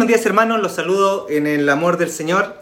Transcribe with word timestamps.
buenos 0.00 0.16
días 0.16 0.24
hermanos, 0.24 0.62
los 0.62 0.72
saludo 0.72 1.26
en 1.28 1.46
el 1.46 1.68
amor 1.68 1.98
del 1.98 2.08
Señor. 2.08 2.54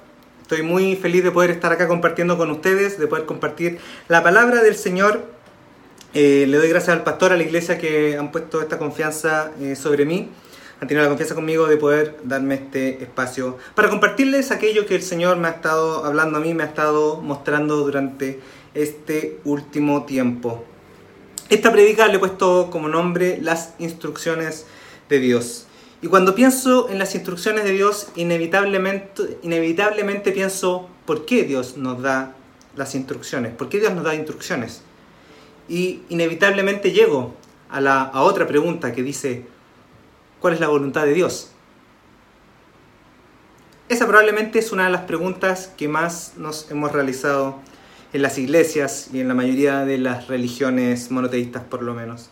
Estoy 0.43 0.63
muy 0.63 0.97
feliz 0.97 1.23
de 1.23 1.31
poder 1.31 1.53
estar 1.53 1.71
acá 1.71 1.87
compartiendo 1.87 2.37
con 2.37 2.51
ustedes, 2.51 2.99
de 2.99 3.07
poder 3.07 3.27
compartir 3.27 3.79
la 4.09 4.25
palabra 4.25 4.61
del 4.61 4.75
Señor. 4.75 5.25
Eh, 6.15 6.47
le 6.49 6.57
doy 6.57 6.69
gracias 6.69 6.97
al 6.97 7.05
pastor, 7.05 7.31
a 7.31 7.37
la 7.37 7.45
iglesia 7.45 7.79
que 7.79 8.17
han 8.19 8.33
puesto 8.33 8.61
esta 8.61 8.77
confianza 8.77 9.53
eh, 9.61 9.77
sobre 9.77 10.05
mí, 10.05 10.29
han 10.81 10.89
tenido 10.89 11.05
la 11.05 11.11
confianza 11.11 11.37
conmigo 11.37 11.69
de 11.69 11.77
poder 11.77 12.17
darme 12.25 12.57
este 12.57 13.05
espacio 13.05 13.57
para 13.77 13.89
compartirles 13.89 14.51
aquello 14.51 14.85
que 14.85 14.97
el 14.97 15.03
Señor 15.03 15.37
me 15.37 15.47
ha 15.47 15.53
estado 15.53 16.05
hablando 16.05 16.39
a 16.39 16.41
mí, 16.41 16.55
me 16.55 16.65
ha 16.65 16.67
estado 16.67 17.21
mostrando 17.21 17.77
durante 17.77 18.41
este 18.75 19.39
último 19.45 20.07
tiempo. 20.07 20.65
Esta 21.51 21.71
predica 21.71 22.09
le 22.09 22.17
he 22.17 22.19
puesto 22.19 22.69
como 22.73 22.89
nombre 22.89 23.39
las 23.41 23.75
instrucciones 23.79 24.67
de 25.09 25.21
Dios. 25.21 25.68
Y 26.01 26.07
cuando 26.07 26.35
pienso 26.35 26.89
en 26.89 26.99
las 26.99 27.15
instrucciones 27.15 27.65
de 27.65 27.73
Dios, 27.73 28.09
inevitablemente, 28.15 29.39
inevitablemente 29.43 30.31
pienso, 30.31 30.89
¿por 31.05 31.27
qué 31.27 31.43
Dios 31.43 31.77
nos 31.77 32.01
da 32.01 32.37
las 32.77 32.95
instrucciones? 32.95 33.53
¿Por 33.53 33.69
qué 33.69 33.81
Dios 33.81 33.93
nos 33.93 34.05
da 34.05 34.15
instrucciones? 34.15 34.83
Y 35.69 36.03
inevitablemente 36.09 36.93
llego 36.93 37.35
a, 37.69 37.81
la, 37.81 38.03
a 38.03 38.23
otra 38.23 38.47
pregunta 38.47 38.93
que 38.93 39.03
dice, 39.03 39.47
¿cuál 40.41 40.55
es 40.55 40.61
la 40.61 40.69
voluntad 40.69 41.05
de 41.05 41.15
Dios? 41.15 41.51
Esa 43.89 44.07
probablemente 44.07 44.61
es 44.61 44.71
una 44.71 44.85
de 44.85 44.91
las 44.91 45.03
preguntas 45.03 45.73
que 45.77 45.89
más 45.89 46.35
nos 46.37 46.71
hemos 46.71 46.93
realizado 46.93 47.57
en 48.13 48.23
las 48.23 48.39
iglesias 48.39 49.11
y 49.13 49.21
en 49.21 49.29
la 49.29 49.35
mayoría 49.35 49.85
de 49.85 49.99
las 49.99 50.29
religiones 50.29 51.11
monoteístas 51.11 51.65
por 51.65 51.83
lo 51.83 51.95
menos. 51.95 52.31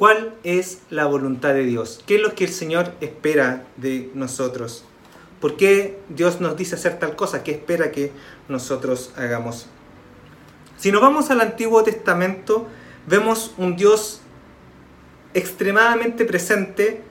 ¿Cuál 0.00 0.32
es 0.44 0.78
la 0.88 1.04
voluntad 1.04 1.52
de 1.52 1.66
Dios? 1.66 2.02
¿Qué 2.06 2.14
es 2.14 2.22
lo 2.22 2.34
que 2.34 2.44
el 2.44 2.50
Señor 2.50 2.94
espera 3.02 3.66
de 3.76 4.10
nosotros? 4.14 4.82
¿Por 5.42 5.58
qué 5.58 6.00
Dios 6.08 6.40
nos 6.40 6.56
dice 6.56 6.76
hacer 6.76 6.98
tal 6.98 7.16
cosa? 7.16 7.44
¿Qué 7.44 7.50
espera 7.50 7.92
que 7.92 8.10
nosotros 8.48 9.12
hagamos? 9.18 9.66
Si 10.78 10.90
nos 10.90 11.02
vamos 11.02 11.30
al 11.30 11.42
Antiguo 11.42 11.82
Testamento, 11.82 12.66
vemos 13.06 13.52
un 13.58 13.76
Dios 13.76 14.22
extremadamente 15.34 16.24
presente, 16.24 17.02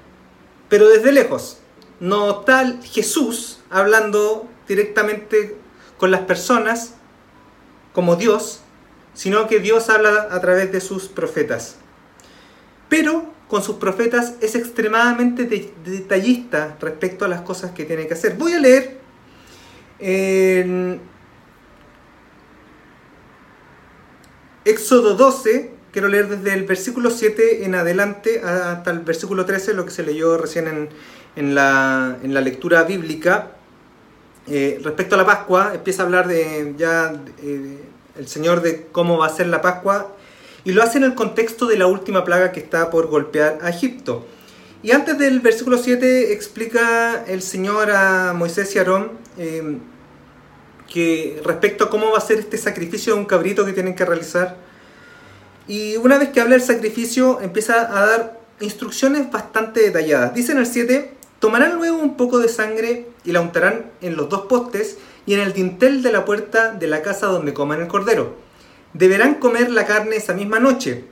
pero 0.68 0.90
desde 0.90 1.12
lejos. 1.12 1.59
No 2.00 2.38
tal 2.38 2.81
Jesús 2.81 3.59
hablando 3.70 4.50
directamente 4.68 5.56
con 6.00 6.09
las 6.09 6.22
personas 6.22 6.96
como 7.94 8.16
Dios, 8.16 8.62
sino 9.14 9.48
que 9.48 9.59
Dios 9.59 9.92
habla 9.92 10.30
a 10.31 10.42
través 10.42 10.72
de 10.72 10.81
sus 10.81 11.08
profetas 11.08 11.76
pero 12.90 13.32
con 13.48 13.64
sus 13.64 13.78
profetas 13.78 14.36
es 14.42 14.56
extremadamente 14.56 15.45
detallista 15.86 16.78
respecto 16.80 17.26
a 17.26 17.28
las 17.28 17.42
cosas 17.42 17.72
que 17.72 17.86
tiene 17.86 18.08
que 18.08 18.14
hacer. 18.14 18.36
Voy 18.36 18.54
a 18.54 18.59
leer 18.59 19.00
en 20.00 21.02
Éxodo 24.66 25.16
12, 25.16 25.72
quiero 25.91 26.08
leer 26.09 26.28
desde 26.30 26.53
el 26.53 26.66
versículo 26.66 27.09
7 27.09 27.66
en 27.66 27.74
adelante 27.74 28.41
hasta 28.41 28.92
el 28.92 29.00
versículo 29.00 29.46
13, 29.46 29.74
lo 29.74 29.86
que 29.86 29.92
se 29.92 30.03
leyó 30.03 30.38
recién 30.38 30.90
en, 31.36 31.56
la, 31.56 32.18
lectura 32.22 32.84
bíblica. 32.84 33.53
Eh, 34.47 34.80
respecto 34.84 35.16
a 35.16 35.18
la 35.18 35.25
Pascua, 35.25 35.72
empieza 35.74 36.03
a 36.03 36.06
hablar 36.06 36.28
de 36.28 36.74
ya 36.78 37.13
eh, 37.42 37.80
el 38.18 38.28
Señor 38.28 38.62
de 38.62 38.88
cómo 38.92 39.18
va 39.18 39.28
a 39.28 39.30
ser 39.30 39.47
la 39.47 39.62
Pascua 39.62 40.16
y 40.64 40.72
lo 40.72 40.84
hace 40.84 40.97
en 40.97 41.06
el 41.06 41.16
contexto 41.16 41.66
de 41.68 41.78
la 41.78 41.88
última 41.88 42.24
plaga 42.24 42.52
que 42.52 42.59
está 42.59 42.90
por 42.90 43.08
golpear 43.08 43.59
a 43.62 43.70
Egipto. 43.70 44.25
Y 44.81 44.92
antes 44.92 45.18
del 45.18 45.40
versículo 45.40 45.78
7 45.78 46.31
explica 46.34 47.25
el 47.28 47.42
Señor 47.42 47.92
a 47.92 48.34
Moisés 48.34 48.74
y 48.75 48.80
Aarón 48.80 49.12
eh, 49.38 49.78
que 50.88 51.42
respecto 51.44 51.86
a 51.86 51.90
cómo 51.90 52.12
va 52.12 52.18
a 52.18 52.22
ser 52.22 52.40
este 52.40 52.58
sacrificio 52.58 53.14
de 53.14 53.19
un 53.19 53.25
cabrito 53.25 53.66
que 53.66 53.74
tienen 53.74 53.96
que 53.96 54.06
realizar. 54.06 54.58
Y 55.68 55.98
una 55.98 56.18
vez 56.18 56.30
que 56.30 56.40
habla 56.40 56.56
del 56.56 56.64
sacrificio 56.64 57.42
empieza 57.42 57.81
a 57.81 58.06
dar 58.06 58.40
instrucciones 58.59 59.30
bastante 59.30 59.81
detalladas. 59.81 60.34
Dice 60.34 60.53
en 60.53 60.59
el 60.59 60.66
7, 60.66 61.14
tomarán 61.40 61.75
luego 61.75 61.98
un 61.98 62.18
poco 62.18 62.40
de 62.40 62.50
sangre 62.50 63.08
y 63.24 63.31
la 63.31 63.42
untarán 63.42 63.92
en 64.02 64.16
los 64.16 64.30
dos 64.30 64.42
postes 64.42 64.98
y 65.25 65.34
en 65.34 65.42
el 65.42 65.53
dintel 65.53 66.02
de 66.02 66.12
la 66.12 66.25
puerta 66.25 66.72
de 66.72 66.88
la 66.88 67.02
casa 67.02 67.28
donde 67.28 67.53
coman 67.53 67.81
el 67.81 67.88
cordero 67.88 68.49
Deberán 68.94 69.35
comer 69.35 69.69
la 69.69 69.85
carne 69.85 70.16
esa 70.16 70.33
misma 70.33 70.59
noche, 70.59 71.05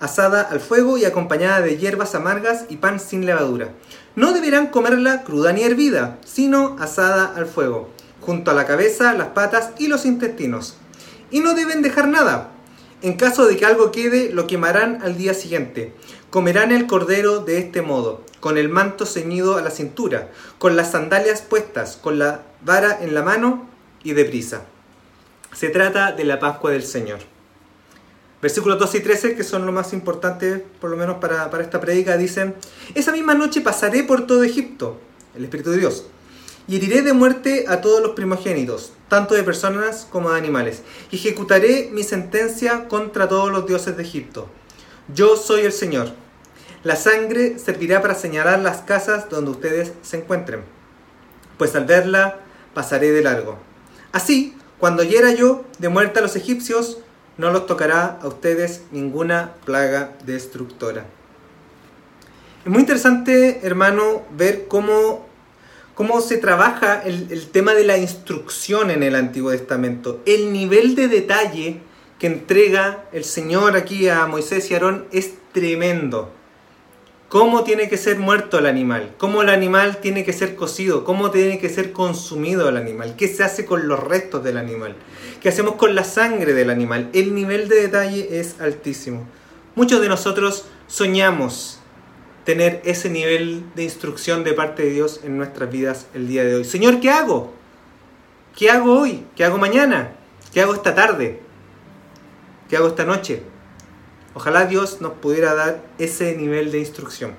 asada 0.00 0.40
al 0.40 0.58
fuego 0.60 0.96
y 0.96 1.04
acompañada 1.04 1.60
de 1.60 1.76
hierbas 1.76 2.14
amargas 2.14 2.64
y 2.70 2.78
pan 2.78 2.98
sin 2.98 3.26
levadura. 3.26 3.72
No 4.16 4.32
deberán 4.32 4.68
comerla 4.68 5.22
cruda 5.22 5.52
ni 5.52 5.62
hervida, 5.62 6.18
sino 6.24 6.76
asada 6.80 7.34
al 7.36 7.44
fuego, 7.44 7.90
junto 8.22 8.50
a 8.50 8.54
la 8.54 8.66
cabeza, 8.66 9.12
las 9.12 9.28
patas 9.28 9.72
y 9.78 9.88
los 9.88 10.06
intestinos. 10.06 10.78
Y 11.30 11.40
no 11.40 11.52
deben 11.52 11.82
dejar 11.82 12.08
nada. 12.08 12.52
En 13.02 13.18
caso 13.18 13.46
de 13.46 13.58
que 13.58 13.66
algo 13.66 13.92
quede, 13.92 14.30
lo 14.32 14.46
quemarán 14.46 15.00
al 15.02 15.18
día 15.18 15.34
siguiente. 15.34 15.92
Comerán 16.30 16.72
el 16.72 16.86
cordero 16.86 17.40
de 17.40 17.58
este 17.58 17.82
modo, 17.82 18.22
con 18.40 18.56
el 18.56 18.70
manto 18.70 19.04
ceñido 19.04 19.58
a 19.58 19.62
la 19.62 19.70
cintura, 19.70 20.30
con 20.58 20.74
las 20.74 20.92
sandalias 20.92 21.42
puestas, 21.42 21.98
con 22.00 22.18
la 22.18 22.44
vara 22.64 22.98
en 23.02 23.12
la 23.12 23.22
mano 23.22 23.68
y 24.02 24.14
deprisa. 24.14 24.62
Se 25.54 25.68
trata 25.68 26.10
de 26.10 26.24
la 26.24 26.40
Pascua 26.40 26.72
del 26.72 26.82
Señor. 26.82 27.20
Versículos 28.42 28.76
12 28.78 28.98
y 28.98 29.00
13, 29.00 29.36
que 29.36 29.44
son 29.44 29.64
lo 29.64 29.70
más 29.70 29.92
importante, 29.92 30.66
por 30.80 30.90
lo 30.90 30.96
menos 30.96 31.18
para, 31.18 31.48
esta 31.60 31.80
predica, 31.80 32.16
dicen, 32.16 32.56
Esa 32.94 33.12
misma 33.12 33.34
noche 33.34 33.60
pasaré 33.60 34.02
por 34.02 34.26
todo 34.26 34.42
Egipto, 34.42 35.00
el 35.36 35.44
Espíritu 35.44 35.70
de 35.70 35.78
Dios, 35.78 36.06
y 36.66 36.76
heriré 36.76 37.02
de 37.02 37.12
muerte 37.12 37.66
a 37.68 37.80
todos 37.80 38.02
los 38.02 38.16
primogénitos, 38.16 38.92
tanto 39.08 39.34
de 39.34 39.44
personas 39.44 40.08
como 40.10 40.32
de 40.32 40.38
animales, 40.38 40.82
y 41.12 41.16
ejecutaré 41.16 41.88
mi 41.92 42.02
sentencia 42.02 42.88
contra 42.88 43.28
todos 43.28 43.52
los 43.52 43.64
dioses 43.64 43.96
de 43.96 44.02
Egipto. 44.02 44.48
Yo 45.14 45.36
soy 45.36 45.60
el 45.60 45.72
Señor. 45.72 46.12
La 46.82 46.96
sangre 46.96 47.60
servirá 47.60 48.02
para 48.02 48.16
señalar 48.16 48.58
las 48.58 48.78
casas 48.78 49.30
donde 49.30 49.52
ustedes 49.52 49.92
se 50.02 50.18
encuentren, 50.18 50.64
pues 51.56 51.76
al 51.76 51.84
verla 51.86 52.40
pasaré 52.74 53.12
de 53.12 53.22
largo. 53.22 53.56
Así, 54.12 54.54
cuando 54.78 55.02
hiera 55.02 55.32
yo 55.32 55.64
de 55.78 55.88
muerte 55.88 56.18
a 56.18 56.22
los 56.22 56.36
egipcios, 56.36 56.98
no 57.36 57.50
los 57.50 57.66
tocará 57.66 58.18
a 58.22 58.28
ustedes 58.28 58.82
ninguna 58.92 59.54
plaga 59.64 60.12
destructora. 60.24 61.04
Es 62.64 62.70
muy 62.70 62.80
interesante, 62.80 63.60
hermano, 63.62 64.22
ver 64.36 64.66
cómo, 64.68 65.26
cómo 65.94 66.20
se 66.20 66.38
trabaja 66.38 67.02
el, 67.02 67.28
el 67.30 67.48
tema 67.48 67.74
de 67.74 67.84
la 67.84 67.98
instrucción 67.98 68.90
en 68.90 69.02
el 69.02 69.14
Antiguo 69.14 69.50
Testamento. 69.50 70.22
El 70.26 70.52
nivel 70.52 70.94
de 70.94 71.08
detalle 71.08 71.80
que 72.18 72.26
entrega 72.26 73.04
el 73.12 73.24
Señor 73.24 73.76
aquí 73.76 74.08
a 74.08 74.26
Moisés 74.26 74.70
y 74.70 74.74
Aarón 74.74 75.06
es 75.12 75.34
tremendo 75.52 76.32
cómo 77.34 77.64
tiene 77.64 77.88
que 77.88 77.96
ser 77.96 78.20
muerto 78.20 78.60
el 78.60 78.66
animal, 78.66 79.12
cómo 79.18 79.42
el 79.42 79.48
animal 79.48 79.96
tiene 79.96 80.24
que 80.24 80.32
ser 80.32 80.54
cocido, 80.54 81.02
cómo 81.02 81.32
tiene 81.32 81.58
que 81.58 81.68
ser 81.68 81.90
consumido 81.90 82.68
el 82.68 82.76
animal, 82.76 83.16
qué 83.16 83.26
se 83.26 83.42
hace 83.42 83.66
con 83.66 83.88
los 83.88 83.98
restos 83.98 84.44
del 84.44 84.56
animal, 84.56 84.94
qué 85.42 85.48
hacemos 85.48 85.74
con 85.74 85.96
la 85.96 86.04
sangre 86.04 86.52
del 86.52 86.70
animal. 86.70 87.10
El 87.12 87.34
nivel 87.34 87.66
de 87.68 87.74
detalle 87.74 88.38
es 88.38 88.60
altísimo. 88.60 89.26
Muchos 89.74 90.00
de 90.00 90.08
nosotros 90.08 90.66
soñamos 90.86 91.80
tener 92.44 92.80
ese 92.84 93.10
nivel 93.10 93.64
de 93.74 93.82
instrucción 93.82 94.44
de 94.44 94.52
parte 94.52 94.84
de 94.84 94.90
Dios 94.90 95.18
en 95.24 95.36
nuestras 95.36 95.72
vidas 95.72 96.06
el 96.14 96.28
día 96.28 96.44
de 96.44 96.54
hoy. 96.54 96.64
Señor, 96.64 97.00
¿qué 97.00 97.10
hago? 97.10 97.52
¿Qué 98.56 98.70
hago 98.70 99.00
hoy? 99.00 99.26
¿Qué 99.34 99.44
hago 99.44 99.58
mañana? 99.58 100.12
¿Qué 100.52 100.60
hago 100.60 100.72
esta 100.72 100.94
tarde? 100.94 101.40
¿Qué 102.68 102.76
hago 102.76 102.86
esta 102.86 103.04
noche? 103.04 103.42
Ojalá 104.34 104.66
Dios 104.66 105.00
nos 105.00 105.14
pudiera 105.14 105.54
dar 105.54 105.82
ese 105.98 106.36
nivel 106.36 106.72
de 106.72 106.80
instrucción. 106.80 107.32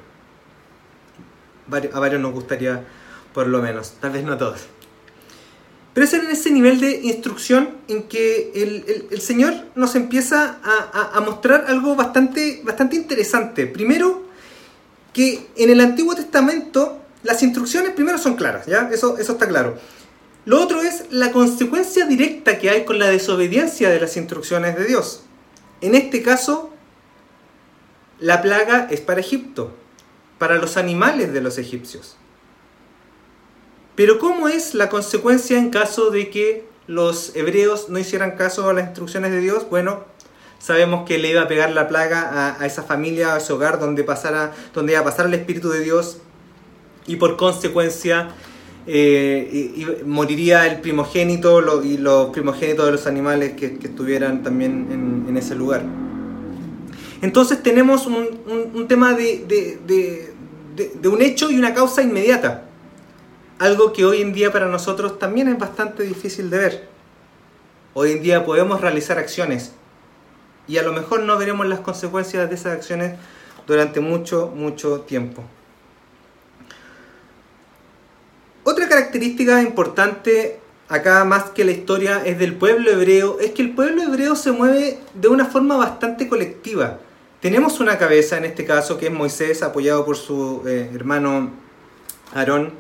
A 1.94 2.00
varios 2.00 2.22
nos 2.22 2.32
gustaría, 2.34 2.86
por 3.34 3.48
lo 3.48 3.62
menos, 3.62 3.94
tal 4.00 4.12
vez 4.12 4.24
no 4.24 4.34
a 4.34 4.38
todos. 4.38 4.62
Pero 5.94 6.06
es 6.06 6.14
en 6.14 6.30
ese 6.30 6.52
nivel 6.52 6.80
de 6.80 7.02
instrucción 7.04 7.70
en 7.88 8.04
que 8.04 8.52
el, 8.54 9.22
Señor 9.22 9.54
nos 9.76 9.96
empieza 9.96 10.58
a, 10.64 11.20
mostrar 11.22 11.66
algo 11.68 11.96
bastante, 11.96 12.62
bastante 12.66 12.98
interesante. 12.98 13.66
Primero, 13.66 14.26
que 15.14 15.48
en 15.56 15.70
el 15.70 15.80
Antiguo 15.80 16.14
Testamento 16.14 17.00
las 17.24 17.42
instrucciones 17.44 17.92
primero 17.92 18.18
son 18.18 18.36
claras, 18.36 18.66
¿ya? 18.68 18.90
Eso, 18.92 19.18
eso 19.18 19.34
está 19.34 19.48
claro. 19.48 19.78
Lo 20.44 20.62
otro 20.62 20.82
es 20.82 21.06
la 21.12 21.32
consecuencia 21.32 22.06
directa 22.06 22.60
que 22.60 22.70
hay 22.70 22.86
con 22.86 23.00
la 23.00 23.08
desobediencia 23.08 23.90
de 23.90 24.00
las 24.00 24.18
instrucciones 24.18 24.76
de 24.76 24.86
Dios. 24.86 25.24
En 25.80 25.96
este 25.96 26.22
caso, 26.22 26.75
la 28.20 28.42
plaga 28.42 28.88
es 28.90 29.02
para 29.02 29.20
Egipto, 29.20 29.72
para 30.38 30.56
los 30.56 30.78
animales 30.78 31.34
de 31.34 31.42
los 31.42 31.58
egipcios. 31.58 32.18
Pero 33.96 34.20
¿cómo 34.20 34.48
es 34.48 34.74
la 34.74 34.90
consecuencia 34.90 35.58
en 35.58 35.70
caso 35.70 36.10
de 36.12 36.30
que 36.30 36.68
los 36.88 37.36
hebreos 37.36 37.90
no 37.90 37.98
hicieran 37.98 38.32
caso 38.32 38.70
a 38.70 38.74
las 38.74 38.86
instrucciones 38.86 39.32
de 39.32 39.40
Dios? 39.40 39.68
Bueno, 39.70 40.04
sabemos 40.60 41.08
que 41.08 41.18
le 41.18 41.30
iba 41.30 41.42
a 41.42 41.48
pegar 41.48 41.72
la 41.72 41.88
plaga 41.88 42.58
a, 42.60 42.66
esa 42.66 42.84
familia, 42.84 43.36
a 43.36 43.38
ese 43.38 43.54
hogar 43.54 43.80
donde, 43.80 44.04
pasara, 44.04 44.54
donde 44.74 44.94
iba 44.94 45.02
a 45.02 45.06
pasar 45.06 45.28
el 45.28 45.34
Espíritu 45.34 45.70
de 45.70 45.80
Dios 45.80 46.18
y 47.08 47.16
por 47.16 47.38
consecuencia 47.38 48.30
eh, 48.88 50.04
moriría 50.06 50.68
el 50.68 50.82
primogénito 50.82 51.84
y 51.84 51.98
los 51.98 52.30
primogénitos 52.30 52.86
de 52.86 52.92
los 52.92 53.08
animales 53.08 53.54
que, 53.54 53.78
estuvieran 53.82 54.44
también 54.44 55.26
en, 55.28 55.38
ese 55.38 55.56
lugar. 55.56 55.84
Entonces 57.26 57.64
tenemos 57.64 58.06
un, 58.06 58.88
tema 58.88 59.16
de, 59.16 59.46
de, 59.88 61.10
un 61.10 61.24
hecho 61.24 61.50
y 61.50 61.58
una 61.58 61.74
causa 61.74 62.04
inmediata, 62.04 62.66
algo 63.58 63.94
que 63.94 64.06
hoy 64.06 64.22
en 64.22 64.32
día 64.32 64.52
para 64.52 64.68
nosotros 64.68 65.18
también 65.18 65.48
es 65.48 65.58
bastante 65.58 66.04
difícil 66.04 66.52
de 66.52 66.58
ver. 66.60 66.88
Hoy 67.96 68.12
en 68.12 68.22
día 68.22 68.46
podemos 68.46 68.80
realizar 68.80 69.18
acciones 69.18 69.72
y 70.68 70.78
a 70.78 70.84
lo 70.84 70.94
mejor 70.94 71.24
no 71.24 71.36
veremos 71.36 71.66
las 71.66 71.80
consecuencias 71.80 72.48
de 72.48 72.54
esas 72.54 72.74
acciones 72.74 73.18
durante 73.66 74.02
mucho, 74.02 74.54
mucho 74.56 75.02
tiempo. 75.02 75.44
Otra 78.64 78.88
característica 78.88 79.64
importante 79.64 80.60
acá 80.90 81.26
más 81.26 81.46
que 81.46 81.66
la 81.66 81.72
historia 81.72 82.22
es 82.24 82.38
del 82.38 82.54
pueblo 82.54 82.92
hebreo, 82.92 83.40
es 83.40 83.50
que 83.50 83.64
el 83.64 83.74
pueblo 83.74 84.04
hebreo 84.04 84.36
se 84.36 84.52
mueve 84.52 85.00
de 85.16 85.28
una 85.28 85.46
forma 85.46 85.76
bastante 85.76 86.30
colectiva. 86.30 87.00
Tenemos 87.46 87.80
una 87.80 88.00
cabeza 88.00 88.38
en 88.38 88.46
este 88.46 88.66
caso 88.66 88.98
que 88.98 89.06
es 89.06 89.12
Moisés 89.12 89.62
apoyado 89.62 90.04
por 90.04 90.18
su 90.18 90.64
eh, 90.66 90.90
hermano 90.96 91.52
Aarón. 92.34 92.74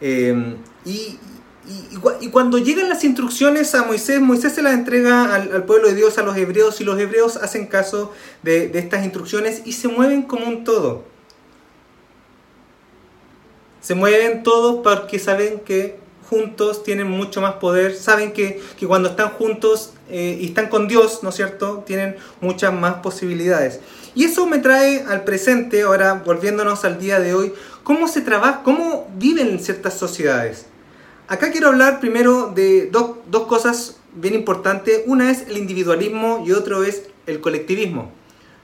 Eh, 0.00 0.54
y, 0.84 1.18
cuando 2.30 2.58
llegan 2.58 2.88
las 2.88 3.02
instrucciones 3.02 3.74
a 3.74 3.82
Moisés, 3.82 4.20
Moisés 4.20 4.52
se 4.52 4.62
las 4.62 4.74
entrega 4.74 5.34
al, 5.34 5.64
pueblo 5.64 5.88
de 5.88 5.96
Dios, 5.96 6.18
a 6.18 6.22
los 6.22 6.36
hebreos, 6.36 6.80
y 6.80 6.84
los 6.84 7.00
hebreos 7.00 7.36
hacen 7.36 7.66
caso 7.66 8.12
de 8.44 8.70
estas 8.74 9.02
instrucciones 9.02 9.62
y 9.64 9.72
se 9.72 9.88
mueven 9.88 10.22
como 10.22 10.46
un 10.46 10.62
todo. 10.62 11.02
Se 13.80 13.96
mueven 13.96 14.44
todos 14.44 14.84
porque 14.84 15.18
saben 15.18 15.58
que 15.58 15.98
juntos 16.30 16.84
tienen 16.84 17.10
mucho 17.10 17.40
más 17.40 17.54
poder, 17.54 17.94
saben 17.94 18.32
que, 18.32 18.62
cuando 18.86 19.10
están 19.10 19.30
juntos 19.30 19.92
eh, 20.08 20.38
y 20.40 20.46
están 20.46 20.68
con 20.68 20.86
Dios, 20.86 21.24
¿no 21.24 21.30
es 21.30 21.34
cierto?, 21.34 21.82
tienen 21.84 22.16
muchas 22.40 22.72
más 22.72 22.94
posibilidades. 23.02 23.80
Y 24.14 24.24
eso 24.24 24.46
me 24.46 24.58
trae 24.58 25.04
al 25.08 25.24
presente, 25.24 25.82
ahora 25.82 26.22
volviéndonos 26.24 26.84
al 26.84 27.00
día 27.00 27.18
de 27.18 27.34
hoy, 27.34 27.52
cómo 27.82 28.06
se 28.06 28.20
trabaja, 28.20 28.62
cómo 28.62 29.08
viven 29.16 29.58
ciertas 29.58 29.94
sociedades. 29.94 30.66
Acá 31.26 31.50
quiero 31.50 31.68
hablar 31.68 31.98
primero 31.98 32.52
de 32.54 32.88
dos, 32.90 33.16
dos 33.28 33.46
cosas 33.46 33.98
bien 34.14 34.34
importantes. 34.34 35.02
Una 35.06 35.30
es 35.30 35.48
el 35.48 35.58
individualismo 35.58 36.44
y 36.46 36.52
otro 36.52 36.82
es 36.84 37.08
el 37.26 37.40
colectivismo 37.40 38.12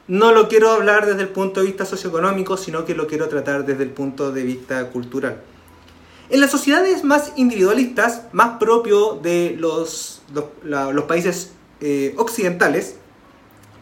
no 0.09 0.31
lo 0.31 0.47
quiero 0.49 0.71
hablar 0.71 1.05
desde 1.05 1.23
el 1.23 1.31
punto 1.31 1.61
de 1.61 1.67
vista 1.67 1.85
socioeconómico, 1.85 2.57
sino 2.57 2.85
que 2.85 2.95
lo 2.95 3.09
quiero 3.09 3.29
tratar 3.29 3.67
desde 3.67 3.83
el 3.83 3.91
punto 3.91 4.31
de 4.31 4.45
vista 4.45 4.89
cultural. 4.91 5.43
En 6.29 6.41
las 6.41 6.51
sociedades 6.51 7.05
más 7.05 7.33
individualistas, 7.37 8.23
más 8.33 8.59
propio 8.59 9.21
de 9.23 9.55
los, 9.59 10.23
los, 10.65 11.05
países 11.05 11.53
eh, 11.81 12.15
occidentales, 12.17 12.97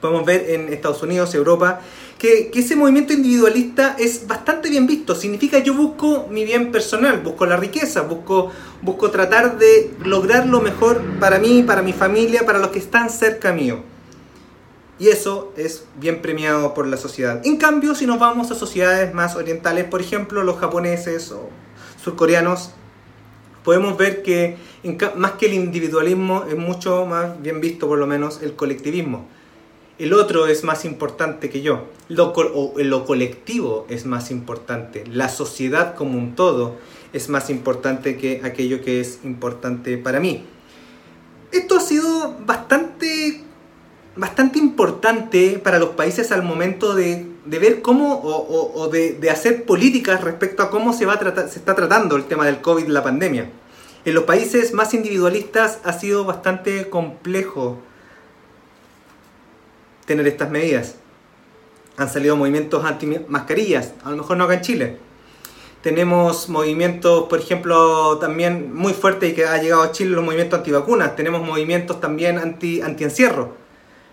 podemos 0.03 0.27
ver 0.27 0.51
en 0.51 0.71
Estados 0.71 1.03
Unidos, 1.03 1.35
Europa, 1.35 1.81
que, 2.19 2.51
que, 2.51 2.61
ese 2.61 2.77
movimiento 2.77 3.15
individualista 3.15 3.97
es 3.99 4.27
bastante 4.27 4.69
bien 4.69 4.87
visto. 4.87 5.15
Significa 5.15 5.59
yo 5.61 5.73
busco 5.73 6.27
mi 6.31 6.45
bien 6.45 6.71
personal, 6.71 7.21
busco 7.23 7.47
la 7.47 7.57
riqueza, 7.57 8.03
busco, 8.03 8.51
busco 8.83 9.11
tratar 9.11 9.57
de 9.57 9.95
lograr 10.05 10.47
lo 10.47 10.61
mejor 10.61 11.01
para 11.19 11.39
mí, 11.39 11.63
para 11.63 11.81
mi 11.81 11.95
familia, 11.95 12.45
para 12.45 12.59
los 12.59 12.69
que 12.69 12.79
están 12.79 13.09
cerca 13.09 13.55
mío. 13.55 13.83
Y 14.99 15.09
eso 15.09 15.53
es 15.57 15.87
bien 15.99 16.21
premiado 16.21 16.75
por 16.75 16.87
la 16.87 16.99
sociedad. 16.99 17.41
En 17.45 17.57
cambio, 17.57 17.95
si 17.95 18.07
nos 18.07 18.19
vamos 18.19 18.51
a 18.51 18.55
sociedades 18.55 19.15
más 19.15 19.35
orientales, 19.35 19.85
por 19.87 20.03
ejemplo 20.03 20.43
los 20.43 20.59
japoneses 20.59 21.33
o 21.33 21.49
surcoreanos, 22.05 22.71
podemos 23.65 23.97
ver 23.97 24.23
que 24.23 24.57
más 25.17 25.33
que 25.33 25.47
el 25.47 25.55
individualismo 25.55 26.45
es 26.49 26.57
mucho 26.57 27.07
más 27.07 27.41
bien 27.41 27.61
visto 27.61 27.89
por 27.89 27.99
lo 27.99 28.07
menos 28.07 28.43
el 28.43 28.55
colectivismo. 28.55 29.27
El 29.99 30.13
otro 30.13 30.49
es 30.49 30.65
más 30.65 30.85
importante 30.85 31.49
que 31.49 31.63
yo. 31.63 31.85
Lo, 32.09 32.33
o 32.33 32.75
lo 32.77 33.07
colectivo 33.07 33.87
es 33.89 34.07
más 34.07 34.31
importante. 34.31 35.05
La 35.07 35.29
sociedad 35.29 35.95
como 35.95 36.19
un 36.19 36.35
todo 36.35 36.77
es 37.13 37.29
más 37.29 37.49
importante 37.49 38.17
que 38.17 38.41
aquello 38.45 38.83
que 38.83 39.01
es 39.01 39.21
importante 39.25 39.97
para 39.97 40.21
mí. 40.21 40.45
Esto 41.53 41.77
ha 41.77 41.81
sido 41.81 42.37
bastante 42.45 43.45
bastante 44.17 44.59
importante 44.59 45.61
para 45.63 45.79
los 45.79 45.91
países 45.91 46.31
al 46.33 46.43
momento 46.43 46.95
de, 46.95 47.34
ver 47.45 47.83
cómo 47.83 48.21
o, 48.23 48.89
de, 48.89 49.31
hacer 49.31 49.65
políticas 49.65 50.21
respecto 50.23 50.63
a 50.63 50.71
cómo 50.71 50.93
se, 50.93 51.07
va 51.07 51.19
se 51.19 51.59
está 51.59 51.75
tratando 51.75 52.17
el 52.17 52.25
tema 52.25 52.47
del 52.47 52.61
COVID, 52.61 52.87
la 52.89 53.03
pandemia. 53.03 53.51
En 54.05 54.15
los 54.15 54.25
países 54.25 54.73
más 54.73 54.93
individualistas 54.95 55.79
ha 55.85 55.93
sido 55.93 56.25
bastante 56.25 56.91
complejo 56.91 57.79
tener 60.05 60.27
estas 60.27 60.51
medidas. 60.51 60.97
Han 61.97 62.11
salido 62.11 62.37
movimientos 62.37 62.85
anti-mascarillas, 62.85 63.93
a 64.05 64.11
lo 64.11 64.19
mejor 64.19 64.37
no 64.37 64.45
acá 64.45 64.55
en 64.55 64.61
Chile. 64.61 64.99
Tenemos 65.83 66.49
movimientos, 66.49 67.25
por 67.29 67.39
ejemplo, 67.39 68.19
también 68.19 68.75
muy 68.75 68.95
fuertes 68.95 69.31
y 69.31 69.35
que 69.35 69.47
ha 69.47 69.61
llegado 69.61 69.83
a 69.83 69.93
Chile 69.93 70.11
los 70.11 70.25
movimientos 70.25 70.59
antivacunas. 70.59 71.15
Tenemos 71.15 71.43
movimientos 71.43 72.01
también 72.01 72.39
anti-encierro 72.39 73.65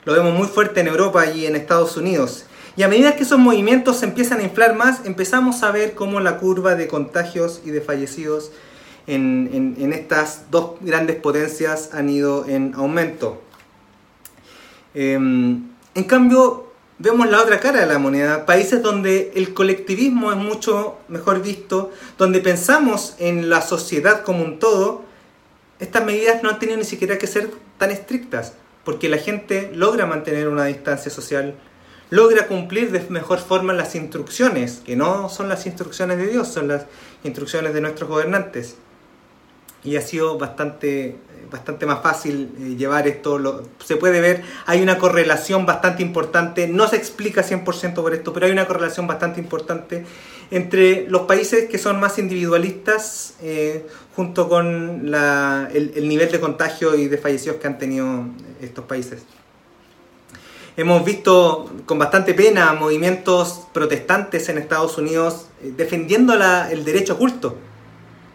lo 0.03 0.13
vemos 0.13 0.33
muy 0.33 0.47
fuerte 0.47 0.79
en 0.79 0.87
Europa 0.87 1.27
y 1.27 1.45
en 1.45 1.55
Estados 1.55 1.95
Unidos. 1.95 2.45
Y 2.77 2.83
a 2.83 2.87
medida 2.87 3.15
que 3.15 3.23
esos 3.23 3.39
movimientos 3.39 3.99
se 3.99 4.05
empiezan 4.05 4.39
a 4.39 4.43
inflar 4.43 4.75
más, 4.75 5.05
empezamos 5.05 5.63
a 5.63 5.71
ver 5.71 5.93
cómo 5.93 6.19
la 6.19 6.37
curva 6.37 6.75
de 6.75 6.87
contagios 6.87 7.61
y 7.65 7.71
de 7.71 7.81
fallecidos 7.81 8.51
en, 9.07 9.75
estas 9.93 10.49
dos 10.51 10.75
grandes 10.79 11.17
potencias 11.17 11.89
han 11.93 12.09
ido 12.09 12.45
en 12.47 12.73
aumento. 12.75 13.41
Em, 14.93 15.67
en 15.95 16.03
cambio, 16.05 16.71
vemos 16.97 17.29
la 17.29 17.41
otra 17.41 17.59
cara 17.59 17.81
de 17.81 17.87
la 17.87 17.99
moneda, 17.99 18.45
países 18.45 18.81
donde 18.81 19.33
el 19.35 19.53
colectivismo 19.53 20.31
es 20.31 20.37
mucho 20.37 20.97
mejor 21.09 21.41
visto, 21.41 21.91
donde 22.17 22.39
pensamos 22.39 23.15
en 23.19 23.49
la 23.49 23.61
sociedad 23.61 24.23
como 24.23 24.43
un 24.43 24.59
todo, 24.59 25.03
estas 25.79 26.05
medidas 26.05 26.41
no 26.43 26.49
han 26.49 26.59
tenido 26.59 26.77
ni 26.77 26.85
siquiera 26.85 27.17
que 27.17 27.27
ser 27.27 27.49
tan 27.77 27.91
estrictas 27.91 28.53
porque 28.83 29.09
la 29.09 29.17
gente 29.17 29.71
logra 29.73 30.05
mantener 30.05 30.47
una 30.47 30.65
distancia 30.65 31.11
social, 31.11 31.55
logra 32.11 32.45
cumplir 32.47 32.91
de 32.91 32.99
mejor 33.09 33.39
forma 33.39 33.73
las 33.73 33.95
instrucciones, 33.95 34.81
que 34.85 34.95
no 34.95 35.29
son 35.29 35.49
las 35.49 35.65
instrucciones 35.65 36.17
de 36.17 36.27
Dios, 36.27 36.49
son 36.49 36.67
las 36.67 36.85
instrucciones 37.23 37.73
de 37.73 37.81
nuestros 37.81 38.07
gobernantes. 38.07 38.75
Y 39.83 39.95
ha 39.95 40.01
sido 40.01 40.37
bastante, 40.37 41.15
bastante 41.49 41.85
más 41.85 42.03
fácil 42.03 42.51
eh, 42.59 42.75
llevar 42.75 43.07
esto. 43.07 43.63
se 43.83 43.95
puede 43.95 44.19
ver, 44.19 44.43
hay 44.65 44.81
una 44.83 44.97
correlación 44.97 45.65
bastante 45.65 46.03
importante, 46.03 46.67
no 46.67 46.87
se 46.87 46.97
explica 46.97 47.43
100% 47.43 47.93
por 47.95 48.13
esto, 48.13 48.33
pero 48.33 48.45
hay 48.45 48.51
una 48.51 48.67
correlación 48.67 49.07
bastante 49.07 49.39
importante 49.39 50.05
entre 50.51 51.07
los 51.07 51.21
países 51.21 51.69
que 51.69 51.77
son 51.77 51.97
más 52.01 52.19
individualistas 52.19 53.35
eh, 53.41 53.87
junto 54.17 54.49
con 54.49 55.07
el, 55.73 56.07
nivel 56.09 56.29
de 56.29 56.39
contagio 56.41 56.93
y 56.95 57.07
de 57.07 57.17
fallecidos 57.17 57.55
que 57.57 57.67
han 57.67 57.77
tenido 57.77 58.25
estos 58.61 58.83
países. 58.83 59.23
Hemos 60.77 61.03
visto 61.03 61.69
con 61.85 61.99
bastante 61.99 62.33
pena 62.33 62.73
movimientos 62.73 63.67
protestantes 63.73 64.47
en 64.47 64.57
Estados 64.57 64.97
Unidos 64.97 65.47
eh, 65.61 65.73
defendiendo 65.75 66.33
el 66.33 66.85
derecho 66.85 67.15
oculto. 67.15 67.57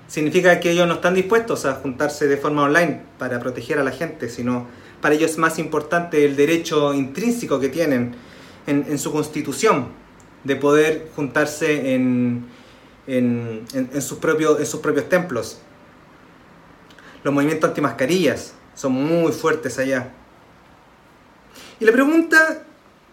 Significa 0.06 0.60
que 0.60 0.70
ellos 0.70 0.86
no 0.86 0.94
están 0.94 1.14
dispuestos 1.14 1.64
a 1.64 1.74
juntarse 1.76 2.28
de 2.28 2.36
forma 2.36 2.64
online 2.64 3.02
para 3.18 3.40
proteger 3.40 3.78
a 3.78 3.84
la 3.84 3.90
gente, 3.90 4.28
sino 4.28 4.66
para 5.00 5.14
ellos 5.14 5.32
es 5.32 5.38
más 5.38 5.58
importante 5.58 6.24
el 6.24 6.36
derecho 6.36 6.94
intrínseco 6.94 7.58
que 7.58 7.70
tienen 7.70 8.14
en 8.66 8.98
su 8.98 9.12
constitución 9.12 9.88
de 10.46 10.56
poder 10.56 11.10
juntarse 11.16 11.94
en, 11.94 12.46
sus 14.00 14.18
propios, 14.18 14.60
en 14.60 14.66
sus 14.66 14.80
propios 14.80 15.08
templos. 15.08 15.58
Los 17.24 17.34
movimientos 17.34 17.68
antimascarillas 17.68 18.54
son 18.74 18.92
muy 18.92 19.32
fuertes 19.32 19.78
allá. 19.78 20.12
Y 21.78 21.84
la 21.84 21.92
pregunta, 21.92 22.62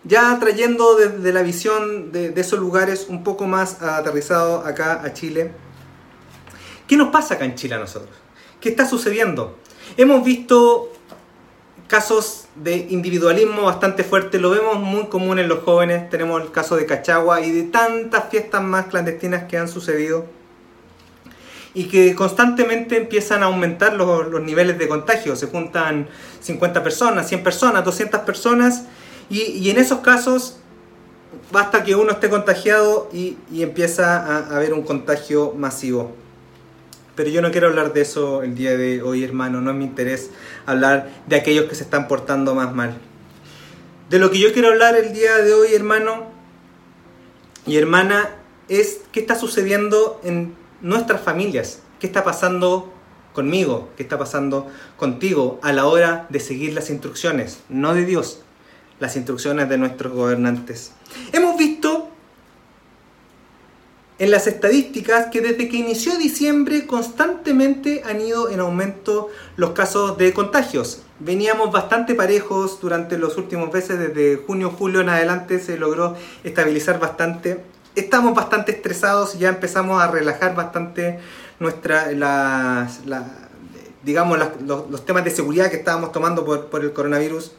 ya 0.04 0.38
trayendo 0.40 0.96
desde 0.96 1.34
la 1.34 1.42
visión 1.42 2.12
de, 2.12 2.30
de, 2.32 2.42
esos 2.42 2.60
lugares 2.60 3.08
un 3.10 3.24
poco 3.24 3.46
más 3.46 3.82
aterrizado 3.82 4.66
acá 4.66 5.02
a 5.04 5.14
Chile, 5.14 5.52
¿qué 6.88 6.96
nos 6.96 7.10
pasa 7.10 7.36
acá 7.36 7.46
en 7.46 7.56
Chile 7.56 7.76
a 7.76 7.80
nosotros? 7.80 8.16
¿Qué 8.62 8.70
está 8.70 8.88
sucediendo? 8.88 9.58
Hemos 9.98 10.24
visto 10.24 10.94
casos 11.88 12.46
de 12.56 12.88
individualismo 12.90 13.64
bastante 13.64 14.04
fuerte, 14.04 14.40
lo 14.40 14.50
vemos 14.50 14.80
muy 14.80 15.08
común 15.08 15.40
en 15.40 15.48
los 15.48 15.60
jóvenes, 15.64 16.10
tenemos 16.10 16.42
el 16.42 16.52
caso 16.52 16.76
de 16.76 16.86
Cachagua 16.86 17.42
y 17.42 17.52
de 17.52 17.64
tantas 17.64 18.30
fiestas 18.30 18.64
más 18.64 18.86
clandestinas 18.86 19.44
que 19.44 19.58
han 19.58 19.68
sucedido 19.68 20.26
y 21.74 21.86
que 21.86 22.14
constantemente 22.16 22.98
empiezan 22.98 23.42
a 23.44 23.48
aumentar 23.48 23.94
los, 23.94 24.42
niveles 24.42 24.78
de 24.78 24.88
contagio, 24.88 25.36
se 25.36 25.48
juntan 25.48 26.08
50 26.42 26.84
personas, 26.84 27.28
100 27.28 27.44
personas, 27.44 27.84
200 27.84 28.22
personas 28.22 28.84
y, 29.30 29.70
en 29.70 29.78
esos 29.78 30.00
casos 30.00 30.58
basta 31.52 31.84
que 31.84 31.96
uno 31.96 32.12
esté 32.12 32.30
contagiado 32.30 33.10
y, 33.12 33.38
empieza 33.52 34.18
a, 34.18 34.56
haber 34.56 34.74
un 34.74 34.84
contagio 34.84 35.54
masivo. 35.58 36.16
Pero 37.16 37.30
yo 37.30 37.42
no 37.42 37.52
quiero 37.52 37.68
hablar 37.68 37.94
de 37.94 38.02
eso 38.02 38.42
el 38.42 38.56
día 38.56 38.76
de 38.76 39.04
hoy, 39.04 39.24
hermano. 39.24 39.62
No 39.62 39.70
es 39.70 39.78
mi 39.78 39.86
interés 39.86 40.32
hablar 40.66 41.10
de 41.28 41.36
aquellos 41.36 41.66
que 41.66 41.76
se 41.76 41.84
están 41.84 42.08
portando 42.08 42.56
más 42.56 42.74
mal. 42.74 42.98
De 44.10 44.18
lo 44.18 44.32
que 44.32 44.40
yo 44.40 44.52
quiero 44.52 44.70
hablar 44.70 44.96
el 44.96 45.14
día 45.14 45.38
de 45.38 45.54
hoy, 45.54 45.74
hermano 45.76 46.26
y 47.68 47.78
hermana, 47.78 48.30
es 48.68 49.02
qué 49.12 49.20
está 49.20 49.36
sucediendo 49.36 50.20
en 50.24 50.56
nuestras 50.84 51.22
familias. 51.22 51.80
¿Qué 52.00 52.06
está 52.06 52.24
pasando 52.24 52.94
conmigo? 53.34 53.90
¿Qué 53.98 54.04
está 54.04 54.20
pasando 54.20 54.68
contigo 54.98 55.60
a 55.64 55.74
la 55.74 55.88
hora 55.88 56.28
de 56.30 56.40
seguir 56.40 56.74
las 56.74 56.92
instrucciones? 56.92 57.62
No 57.70 57.96
de 57.96 58.06
Dios, 58.06 58.42
las 59.00 59.16
instrucciones 59.16 59.70
de 59.70 59.80
nuestros 59.80 60.14
gobernantes. 60.14 60.92
Hemos 61.32 61.58
visto 61.58 62.10
en 64.20 64.30
las 64.30 64.46
estadísticas 64.46 65.28
que 65.28 65.42
desde 65.42 65.68
que 65.68 65.78
inició 65.78 66.18
diciembre 66.18 66.86
constantemente 66.86 68.04
han 68.06 68.22
ido 68.22 68.50
en 68.50 68.60
aumento 68.60 69.30
los 69.56 69.72
casos 69.72 70.18
de 70.18 70.34
contagios. 70.34 71.02
Veníamos 71.20 71.72
bastante 71.72 72.14
parejos 72.14 72.80
durante 72.80 73.18
los 73.18 73.38
últimos 73.38 73.74
meses, 73.74 73.98
desde 73.98 74.38
junio, 74.38 74.70
julio 74.70 75.02
en 75.02 75.10
adelante 75.10 75.60
se 75.60 75.78
logró 75.78 76.16
estabilizar 76.44 77.00
bastante. 77.00 77.64
Estamos 77.96 78.34
bastante 78.34 78.72
estresados 78.72 79.36
y 79.36 79.40
ya 79.40 79.50
empezamos 79.50 80.02
a 80.02 80.08
relajar 80.10 80.56
bastante 80.56 81.20
nuestra, 81.60 82.10
digamos, 84.04 84.40
los, 84.66 85.06
temas 85.06 85.24
de 85.24 85.32
seguridad 85.32 85.70
que 85.70 85.78
estábamos 85.78 86.12
tomando 86.12 86.44
por 86.46 86.84
el 86.84 86.94
coronavirus. 86.94 87.54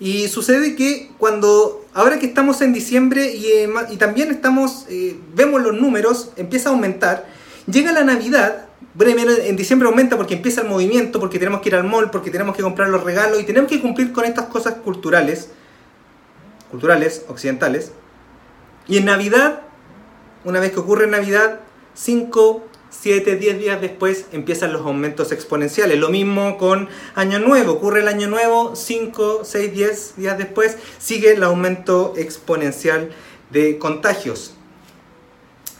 Y 0.00 0.28
sucede 0.28 0.76
que 0.76 1.10
cuando, 1.18 1.84
ahora 1.92 2.18
que 2.18 2.24
estamos 2.24 2.62
en 2.62 2.72
diciembre 2.72 3.34
y, 3.34 3.46
eh, 3.46 3.68
también 3.98 4.30
estamos, 4.30 4.86
eh, 4.88 5.20
vemos 5.34 5.60
los 5.60 5.78
números, 5.78 6.32
empieza 6.36 6.70
a 6.70 6.72
aumentar, 6.72 7.26
llega 7.70 7.92
la 7.92 8.02
Navidad, 8.02 8.64
en 8.98 9.56
diciembre 9.56 9.86
aumenta 9.86 10.16
porque 10.16 10.34
empieza 10.34 10.62
el 10.62 10.68
movimiento, 10.68 11.20
porque 11.20 11.38
tenemos 11.38 11.60
que 11.60 11.68
ir 11.68 11.74
al 11.74 11.84
mall, 11.84 12.10
porque 12.10 12.30
tenemos 12.30 12.56
que 12.56 12.62
comprar 12.62 12.88
los 12.88 13.04
regalos 13.04 13.40
y 13.40 13.44
tenemos 13.44 13.70
que 13.70 13.78
cumplir 13.78 14.10
con 14.10 14.24
estas 14.24 14.46
cosas 14.46 14.76
culturales, 14.76 15.50
culturales, 16.70 17.26
occidentales. 17.28 17.92
Y 18.86 18.98
en 18.98 19.04
Navidad, 19.04 19.62
una 20.44 20.60
vez 20.60 20.72
que 20.72 20.80
ocurre 20.80 21.06
Navidad, 21.06 21.60
5, 21.94 22.64
7, 22.90 23.36
10 23.36 23.58
días 23.58 23.80
después 23.80 24.26
empiezan 24.32 24.72
los 24.72 24.82
aumentos 24.82 25.32
exponenciales. 25.32 25.98
Lo 25.98 26.08
mismo 26.08 26.58
con 26.58 26.88
Año 27.14 27.38
Nuevo. 27.38 27.72
Ocurre 27.72 28.00
el 28.00 28.08
Año 28.08 28.28
Nuevo, 28.28 28.74
5, 28.74 29.44
6, 29.44 29.72
10 29.72 30.16
días 30.16 30.38
después 30.38 30.76
sigue 30.98 31.32
el 31.32 31.42
aumento 31.42 32.14
exponencial 32.16 33.10
de 33.50 33.78
contagios. 33.78 34.54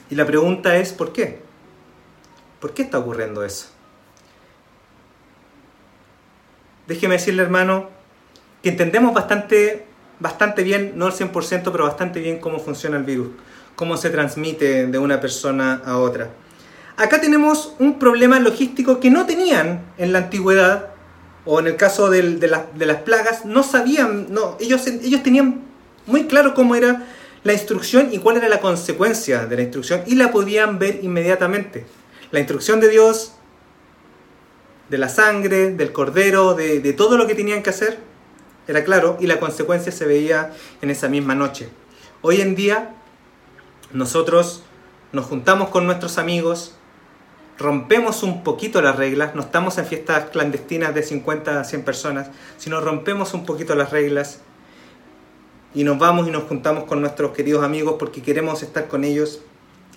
Y 0.09 0.15
la 0.15 0.27
pregunta 0.27 0.77
es, 0.77 0.93
¿por 0.93 1.13
qué? 1.13 1.41
¿Por 2.61 2.75
qué 2.75 2.83
está 2.83 2.99
ocurriendo 2.99 3.45
eso? 3.45 3.69
Déjeme 6.87 7.15
decirle, 7.15 7.43
hermano, 7.43 7.89
que 8.63 8.69
entendemos 8.69 9.15
bastante, 9.15 9.87
bastante 10.21 10.63
bien, 10.63 10.93
no 10.95 11.07
al 11.07 11.13
100%, 11.13 11.71
pero 11.73 11.85
bastante 11.85 12.21
bien 12.21 12.39
cómo 12.39 12.61
funciona 12.61 12.97
el 12.97 13.05
virus, 13.05 13.29
cómo 13.75 13.97
se 13.97 14.11
transmite 14.11 14.87
de 14.87 14.99
una 14.99 15.21
persona 15.21 15.83
a 15.85 15.99
otra 15.99 16.31
acá 17.01 17.21
tenemos 17.21 17.75
un 17.79 17.99
problema 17.99 18.39
logístico 18.39 19.01
que 19.01 19.11
no 19.11 19.25
tenían 19.27 19.83
en 19.97 20.13
la 20.13 20.19
antigüedad, 20.19 20.91
o 21.47 21.59
en 21.59 21.67
el 21.67 21.77
caso 21.77 22.11
de, 22.11 22.23
las 22.47 22.97
plagas, 23.03 23.47
no 23.47 23.63
sabían, 23.63 24.27
no, 24.31 24.57
ellos, 24.61 24.87
ellos 24.87 25.23
tenían 25.23 25.63
muy 26.07 26.27
claro 26.27 26.53
cómo 26.53 26.75
era 26.75 27.07
la 27.43 27.55
instrucción 27.55 28.11
y 28.13 28.19
cuál 28.19 28.37
era 28.37 28.49
la 28.51 28.61
consecuencia 28.61 29.47
de 29.47 29.57
la 29.57 29.63
instrucción, 29.63 30.03
y 30.07 30.15
la 30.17 30.31
podían 30.31 30.79
ver 30.79 31.01
inmediatamente. 31.03 31.87
La 32.31 32.39
instrucción 32.39 32.79
de 32.81 32.91
Dios, 32.91 33.33
de 34.91 34.99
la 34.99 35.09
sangre, 35.09 35.71
del 35.71 35.93
cordero, 35.93 36.55
de, 36.55 36.81
de 36.81 36.93
todo 36.93 37.17
lo 37.17 37.27
que 37.27 37.35
tenían 37.35 37.63
que 37.63 37.71
hacer, 37.71 37.99
era 38.71 38.85
claro, 38.85 39.17
y 39.21 39.27
la 39.27 39.41
consecuencia 39.41 39.93
se 39.93 40.07
veía 40.07 40.53
en 40.81 40.91
esa 40.91 41.09
misma 41.09 41.35
noche. 41.35 41.69
Hoy 42.23 42.41
en 42.41 42.55
día, 42.55 42.95
nosotros 43.93 44.63
nos 45.13 45.27
juntamos 45.27 45.71
con 45.71 45.87
nuestros 45.87 46.19
amigos, 46.19 46.77
rompemos 47.59 48.23
un 48.23 48.45
poquito 48.45 48.81
las 48.81 48.97
reglas, 48.97 49.35
no 49.35 49.43
estamos 49.43 49.77
en 49.79 49.87
fiestas 49.87 50.31
clandestinas 50.31 50.95
de 50.95 51.03
50 51.03 51.61
a 51.61 51.65
100 51.65 51.83
personas, 51.83 52.31
sino 52.59 52.81
rompemos 52.81 53.35
un 53.35 53.45
poquito 53.45 53.75
las 53.75 53.91
reglas 53.91 54.41
y 55.75 55.85
nos 55.85 55.99
vamos 55.99 56.29
y 56.29 56.31
nos 56.31 56.45
juntamos 56.45 56.85
con 56.85 57.01
nuestros 57.01 57.33
queridos 57.33 57.65
amigos 57.65 57.97
porque 57.99 58.23
queremos 58.23 58.63
estar 58.63 58.89
con 58.89 59.05
ellos. 59.05 59.41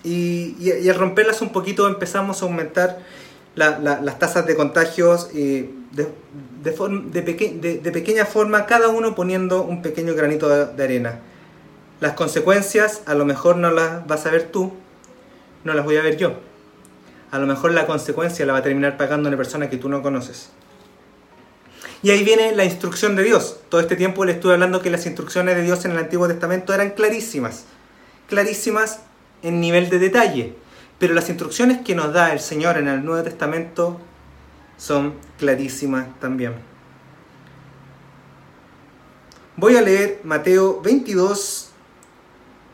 Y, 0.02 0.88
al 0.88 0.96
romperlas 0.96 1.40
un 1.40 1.50
poquito 1.50 1.88
empezamos 1.88 2.42
a 2.42 2.44
aumentar 2.44 2.98
las 3.54 4.18
tasas 4.18 4.46
de 4.46 4.56
contagios 4.56 5.32
de, 5.32 5.70
de, 6.62 7.92
pequeña 7.92 8.26
forma, 8.26 8.66
cada 8.66 8.88
uno 8.88 9.14
poniendo 9.14 9.62
un 9.62 9.82
pequeño 9.82 10.14
granito 10.14 10.48
de 10.66 10.84
arena. 10.84 11.20
Las 12.00 12.14
consecuencias 12.14 13.02
a 13.06 13.14
lo 13.14 13.24
mejor 13.24 13.56
no 13.56 13.70
las 13.70 14.06
vas 14.06 14.26
a 14.26 14.30
ver 14.30 14.50
tú, 14.50 14.72
no 15.64 15.74
las 15.74 15.84
voy 15.84 15.96
a 15.96 16.02
ver 16.02 16.16
yo 16.16 16.34
a 17.34 17.38
lo 17.40 17.48
mejor 17.48 17.72
la 17.72 17.84
consecuencia 17.84 18.46
la 18.46 18.52
va 18.52 18.60
a 18.60 18.62
terminar 18.62 18.96
pagando 18.96 19.26
una 19.26 19.36
persona 19.36 19.68
que 19.68 19.76
tú 19.76 19.88
no 19.88 20.02
conoces. 20.02 20.50
Y 22.00 22.10
ahí 22.10 22.22
viene 22.22 22.54
la 22.54 22.64
instrucción 22.64 23.16
de 23.16 23.24
Dios. 23.24 23.56
Todo 23.70 23.80
este 23.80 23.96
tiempo 23.96 24.24
le 24.24 24.30
estuve 24.30 24.52
hablando 24.52 24.80
que 24.80 24.88
las 24.88 25.04
instrucciones 25.04 25.56
de 25.56 25.62
Dios 25.62 25.84
en 25.84 25.90
el 25.90 25.98
Antiguo 25.98 26.28
Testamento 26.28 26.72
eran 26.72 26.90
clarísimas. 26.90 27.64
Clarísimas 28.28 29.00
en 29.42 29.60
nivel 29.60 29.90
de 29.90 29.98
detalle. 29.98 30.54
Pero 30.98 31.14
las 31.14 31.28
instrucciones 31.28 31.82
que 31.82 31.94
nos 31.94 32.12
da 32.12 32.32
el 32.32 32.40
Señor 32.40 32.78
en 32.78 32.88
el 32.88 33.04
Nuevo 33.04 33.22
Testamento 33.22 34.00
son 34.76 35.14
clarísimas 35.38 36.06
también. 36.20 36.54
Voy 39.56 39.76
a 39.76 39.82
leer 39.82 40.20
Mateo 40.24 40.80
22 40.80 41.70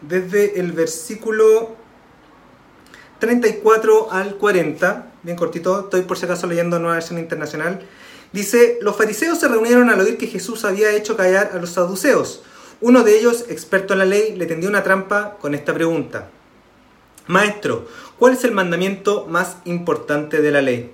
desde 0.01 0.59
el 0.59 0.73
versículo 0.73 1.77
34 3.19 4.11
al 4.11 4.37
40, 4.37 5.13
bien 5.23 5.37
cortito, 5.37 5.81
estoy 5.81 6.03
por 6.03 6.17
si 6.17 6.25
acaso 6.25 6.47
leyendo 6.47 6.79
Nueva 6.79 6.95
Versión 6.95 7.19
Internacional. 7.19 7.87
Dice, 8.33 8.79
los 8.81 8.97
fariseos 8.97 9.39
se 9.39 9.49
reunieron 9.49 9.91
al 9.91 10.01
oír 10.01 10.17
que 10.17 10.27
Jesús 10.27 10.65
había 10.65 10.93
hecho 10.93 11.17
callar 11.17 11.51
a 11.53 11.59
los 11.59 11.71
saduceos. 11.71 12.43
Uno 12.81 13.03
de 13.03 13.19
ellos, 13.19 13.45
experto 13.51 13.93
en 13.93 13.99
la 13.99 14.05
ley, 14.07 14.35
le 14.37 14.47
tendió 14.47 14.71
una 14.71 14.83
trampa 14.83 15.37
con 15.39 15.55
esta 15.55 15.75
pregunta. 15.75 16.31
Maestro, 17.31 17.87
¿cuál 18.19 18.33
es 18.33 18.43
el 18.43 18.51
mandamiento 18.51 19.25
más 19.29 19.59
importante 19.65 20.43
de 20.43 20.51
la 20.51 20.63
ley? 20.63 20.93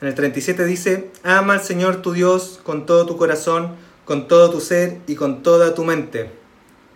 En 0.00 0.08
el 0.08 0.14
37 0.14 0.64
dice, 0.64 1.10
ama 1.22 1.52
al 1.52 1.62
Señor 1.62 1.96
tu 1.96 2.12
Dios 2.12 2.58
con 2.62 2.86
todo 2.86 3.04
tu 3.04 3.18
corazón, 3.18 3.74
con 4.06 4.26
todo 4.26 4.48
tu 4.48 4.58
ser 4.62 5.02
y 5.06 5.16
con 5.16 5.42
toda 5.42 5.74
tu 5.74 5.84
mente. 5.84 6.30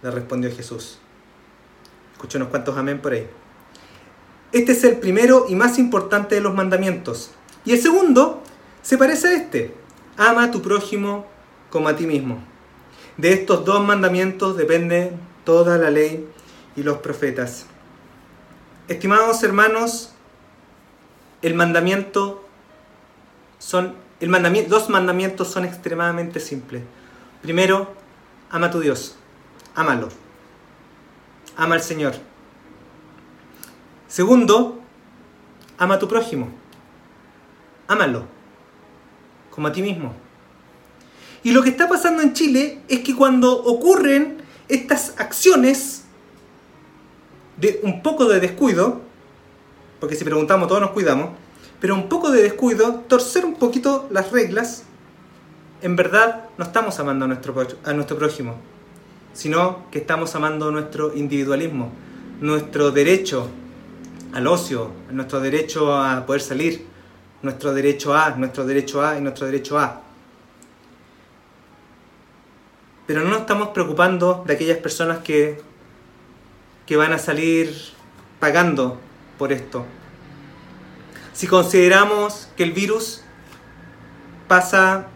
Le 0.01 0.11
respondió 0.11 0.51
Jesús. 0.51 0.99
Escucho 2.15 2.39
unos 2.39 2.49
cuantos 2.49 2.75
amén 2.79 3.03
por 3.03 3.13
ahí. 3.13 3.27
Este 4.53 4.73
es 4.73 4.83
el 4.85 4.97
primero 4.97 5.45
y 5.51 5.55
más 5.55 5.79
importante 5.79 6.37
de 6.37 6.41
los 6.41 6.55
mandamientos. 6.55 7.33
Y 7.67 7.73
el 7.73 7.83
segundo 7.83 8.43
se 8.81 8.97
parece 8.97 9.29
a 9.29 9.33
este. 9.35 9.75
Ama 10.17 10.45
a 10.45 10.51
tu 10.51 10.63
prójimo 10.63 11.27
como 11.69 11.89
a 11.89 11.97
ti 11.97 12.07
mismo. 12.07 12.43
De 13.19 13.35
estos 13.35 13.67
dos 13.67 13.85
mandamientos 13.85 14.57
depende 14.57 15.13
toda 15.45 15.77
la 15.77 15.91
ley 15.91 16.27
y 16.77 16.83
los 16.83 16.97
profetas. 16.97 17.67
Estimados 18.89 19.43
hermanos, 19.43 20.13
el 21.43 21.55
mandamiento 21.55 22.47
son 23.59 23.95
el 24.21 24.29
mandamiento, 24.29 24.71
dos 24.71 24.89
mandamientos 24.89 25.49
son 25.49 25.65
extremadamente 25.65 26.41
simples. 26.41 26.83
Primero, 27.43 27.93
ama 28.51 28.69
a 28.69 28.71
tu 28.71 28.81
Dios. 28.81 29.17
Ámalo. 29.75 30.09
Ama 31.57 31.75
al 31.75 31.83
Señor. 31.83 32.15
Segundo, 34.09 34.81
ama 35.77 35.95
a 35.95 35.99
tu 35.99 36.09
prójimo. 36.09 36.49
Ámalo, 37.87 38.25
como 39.51 39.69
a 39.69 39.73
ti 39.73 39.83
mismo. 39.83 40.15
Y 41.43 41.53
lo 41.53 41.63
que 41.63 41.69
está 41.69 41.89
pasando 41.89 42.23
en 42.23 42.33
Chile 42.33 42.81
es 42.89 43.01
que 43.01 43.15
cuando 43.15 43.53
ocurren 43.53 44.39
estas 44.69 45.15
acciones 45.19 46.04
de 47.57 47.81
un 47.83 48.03
poco 48.03 48.27
de 48.27 48.41
descuido, 48.41 49.01
porque 50.01 50.17
si 50.17 50.25
preguntamos 50.25 50.69
todos 50.69 50.81
nos 50.81 50.91
cuidamos, 50.91 51.31
pero 51.81 51.95
un 51.95 52.09
poco 52.09 52.31
de 52.31 52.43
descuido, 52.43 53.03
torcer 53.09 53.45
un 53.45 53.55
poquito 53.55 54.09
las 54.11 54.33
reglas, 54.33 54.85
en 55.83 55.97
verdad 55.97 56.45
no 56.57 56.65
estamos 56.65 56.99
amando 56.99 57.27
a 57.27 57.29
nuestro, 57.29 57.55
a 57.85 57.93
nuestro 57.93 58.17
prójimo, 58.17 58.57
sino 59.33 59.91
que 59.91 59.99
estamos 59.99 60.35
amando 60.35 60.71
nuestro 60.71 61.15
individualismo, 61.15 61.93
nuestro 62.41 62.91
derecho 62.91 63.49
al 64.33 64.47
ocio, 64.47 64.91
nuestro 65.11 65.41
derecho 65.41 65.95
a 65.95 66.25
poder 66.27 66.41
salir, 66.41 66.87
nuestro 67.43 67.75
derecho 67.75 68.15
a, 68.15 68.31
nuestro 68.31 68.65
derecho 68.65 69.05
a 69.05 69.19
y 69.19 69.21
nuestro 69.21 69.47
derecho 69.47 69.79
a. 69.79 70.01
Pero 73.07 73.23
no 73.23 73.31
nos 73.31 73.41
estamos 73.41 73.69
preocupando 73.69 74.43
de 74.47 74.55
aquellas 74.55 74.79
personas 74.79 75.19
que, 75.19 75.61
que 76.87 76.97
van 76.97 77.13
a 77.13 77.19
salir 77.19 77.75
pagando 78.41 79.01
por 79.39 79.53
esto. 79.53 79.87
Si 81.33 81.47
consideramos 81.47 82.49
que 82.57 82.63
el 82.63 82.73
virus 82.73 83.23
pasa 84.47 85.07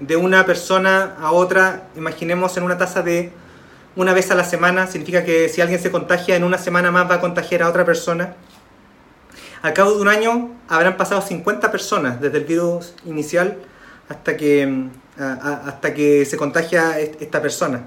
de 0.00 0.16
una 0.16 0.46
persona 0.46 1.16
a 1.20 1.32
otra, 1.32 1.88
imaginemos 1.96 2.56
en 2.56 2.62
una 2.62 2.78
tasa 2.78 3.02
de 3.02 3.32
una 3.96 4.12
vez 4.12 4.30
a 4.30 4.34
la 4.34 4.44
semana, 4.44 4.86
significa 4.86 5.24
que 5.24 5.48
si 5.48 5.60
alguien 5.60 5.80
se 5.80 5.90
contagia 5.90 6.36
en 6.36 6.44
una 6.44 6.56
semana 6.56 6.92
más 6.92 7.10
va 7.10 7.16
a 7.16 7.20
contagiar 7.20 7.62
a 7.62 7.68
otra 7.68 7.84
persona. 7.84 8.36
Al 9.60 9.72
cabo 9.72 9.94
de 9.94 10.00
un 10.00 10.08
año 10.08 10.56
habrán 10.68 10.96
pasado 10.96 11.20
50 11.20 11.72
personas 11.72 12.20
desde 12.20 12.38
el 12.38 12.44
virus 12.44 12.94
inicial 13.04 13.58
hasta 14.08 14.36
que, 14.36 14.86
hasta 15.18 15.94
que 15.94 16.24
se 16.24 16.36
contagia 16.36 16.98
esta 17.00 17.42
persona. 17.42 17.84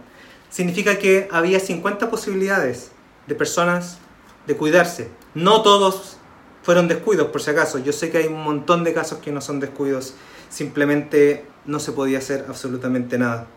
Significa 0.49 0.99
que 0.99 1.29
había 1.31 1.61
50 1.61 2.09
posibilidades 2.09 2.91
de 3.27 3.35
personas 3.35 3.99
de 4.47 4.55
cuidarse. 4.55 5.09
No 5.33 5.61
todos 5.61 6.17
fueron 6.63 6.87
descuidos, 6.87 7.27
por 7.27 7.41
si 7.41 7.51
acaso. 7.51 7.79
Yo 7.79 7.93
sé 7.93 8.11
que 8.11 8.19
hay 8.19 8.27
un 8.27 8.43
montón 8.43 8.83
de 8.83 8.93
casos 8.93 9.19
que 9.19 9.31
no 9.31 9.41
son 9.41 9.59
descuidos. 9.59 10.13
Simplemente 10.49 11.45
no 11.65 11.79
se 11.79 11.91
podía 11.91 12.19
hacer 12.19 12.45
absolutamente 12.47 13.17
nada. 13.17 13.47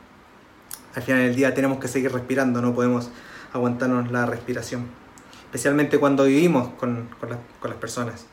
Al 0.95 1.03
final 1.03 1.23
del 1.23 1.35
día 1.35 1.55
tenemos 1.55 1.79
que 1.79 1.89
seguir 1.89 2.13
respirando, 2.13 2.63
no 2.63 2.75
podemos 2.75 3.11
aguantarnos 3.53 4.11
la 4.13 4.27
respiración. 4.27 4.87
Especialmente 5.45 5.99
cuando 5.99 6.25
vivimos 6.25 6.69
con, 6.75 7.09
las 7.63 7.77
personas. 7.77 8.27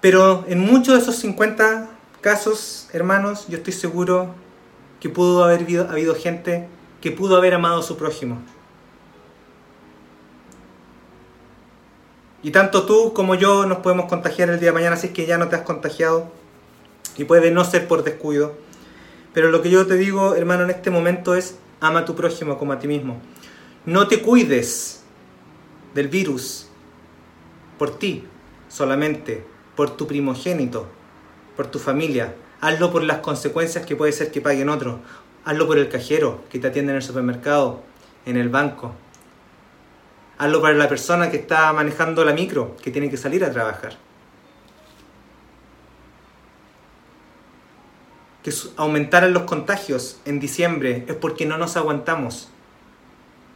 Pero 0.00 0.44
en 0.48 0.60
muchos 0.60 0.94
de 0.94 1.00
esos 1.00 1.16
50 1.16 1.90
casos, 2.20 2.88
hermanos, 2.92 3.46
yo 3.48 3.58
estoy 3.58 3.72
seguro 3.72 4.34
que 4.98 5.08
pudo 5.08 5.44
haber 5.44 5.66
habido 5.88 6.14
gente 6.14 6.68
que 7.00 7.10
pudo 7.10 7.36
haber 7.36 7.54
amado 7.54 7.80
a 7.80 7.82
su 7.82 7.96
prójimo 7.96 8.38
Y 12.42 12.52
tanto 12.52 12.86
tú 12.86 13.12
como 13.12 13.34
yo 13.34 13.66
nos 13.66 13.78
podemos 13.78 14.06
contagiar 14.06 14.48
el 14.48 14.58
día 14.58 14.70
de 14.70 14.74
mañana 14.74 14.96
si 14.96 15.08
es 15.08 15.12
que 15.12 15.26
ya 15.26 15.36
no 15.36 15.48
te 15.48 15.56
has 15.56 15.62
contagiado. 15.62 16.30
Y 17.16 17.24
puede 17.24 17.50
no 17.50 17.64
ser 17.64 17.86
por 17.86 18.02
descuido. 18.02 18.54
Pero 19.34 19.50
lo 19.50 19.62
que 19.62 19.70
yo 19.70 19.86
te 19.86 19.94
digo, 19.94 20.34
hermano, 20.34 20.64
en 20.64 20.70
este 20.70 20.90
momento 20.90 21.34
es 21.34 21.56
ama 21.80 22.00
a 22.00 22.04
tu 22.04 22.14
prójimo 22.14 22.58
como 22.58 22.72
a 22.72 22.78
ti 22.78 22.88
mismo. 22.88 23.20
No 23.84 24.08
te 24.08 24.22
cuides 24.22 25.02
del 25.94 26.08
virus 26.08 26.68
por 27.78 27.98
ti 27.98 28.24
solamente, 28.68 29.44
por 29.76 29.96
tu 29.96 30.06
primogénito, 30.06 30.86
por 31.56 31.66
tu 31.66 31.78
familia. 31.78 32.34
Hazlo 32.60 32.90
por 32.90 33.02
las 33.02 33.18
consecuencias 33.18 33.84
que 33.84 33.96
puede 33.96 34.12
ser 34.12 34.30
que 34.30 34.40
paguen 34.40 34.68
otros. 34.68 34.96
Hazlo 35.44 35.66
por 35.66 35.78
el 35.78 35.88
cajero 35.88 36.42
que 36.50 36.58
te 36.58 36.68
atiende 36.68 36.92
en 36.92 36.96
el 36.96 37.02
supermercado, 37.02 37.82
en 38.26 38.36
el 38.36 38.48
banco, 38.48 38.94
Hazlo 40.40 40.62
para 40.62 40.72
la 40.72 40.88
persona 40.88 41.30
que 41.30 41.36
está 41.36 41.70
manejando 41.74 42.24
la 42.24 42.32
micro, 42.32 42.74
que 42.82 42.90
tiene 42.90 43.10
que 43.10 43.18
salir 43.18 43.44
a 43.44 43.50
trabajar. 43.52 43.98
Que 48.42 48.50
aumentaran 48.78 49.34
los 49.34 49.42
contagios 49.42 50.18
en 50.24 50.40
diciembre 50.40 51.04
es 51.08 51.14
porque 51.14 51.44
no 51.44 51.58
nos 51.58 51.76
aguantamos. 51.76 52.48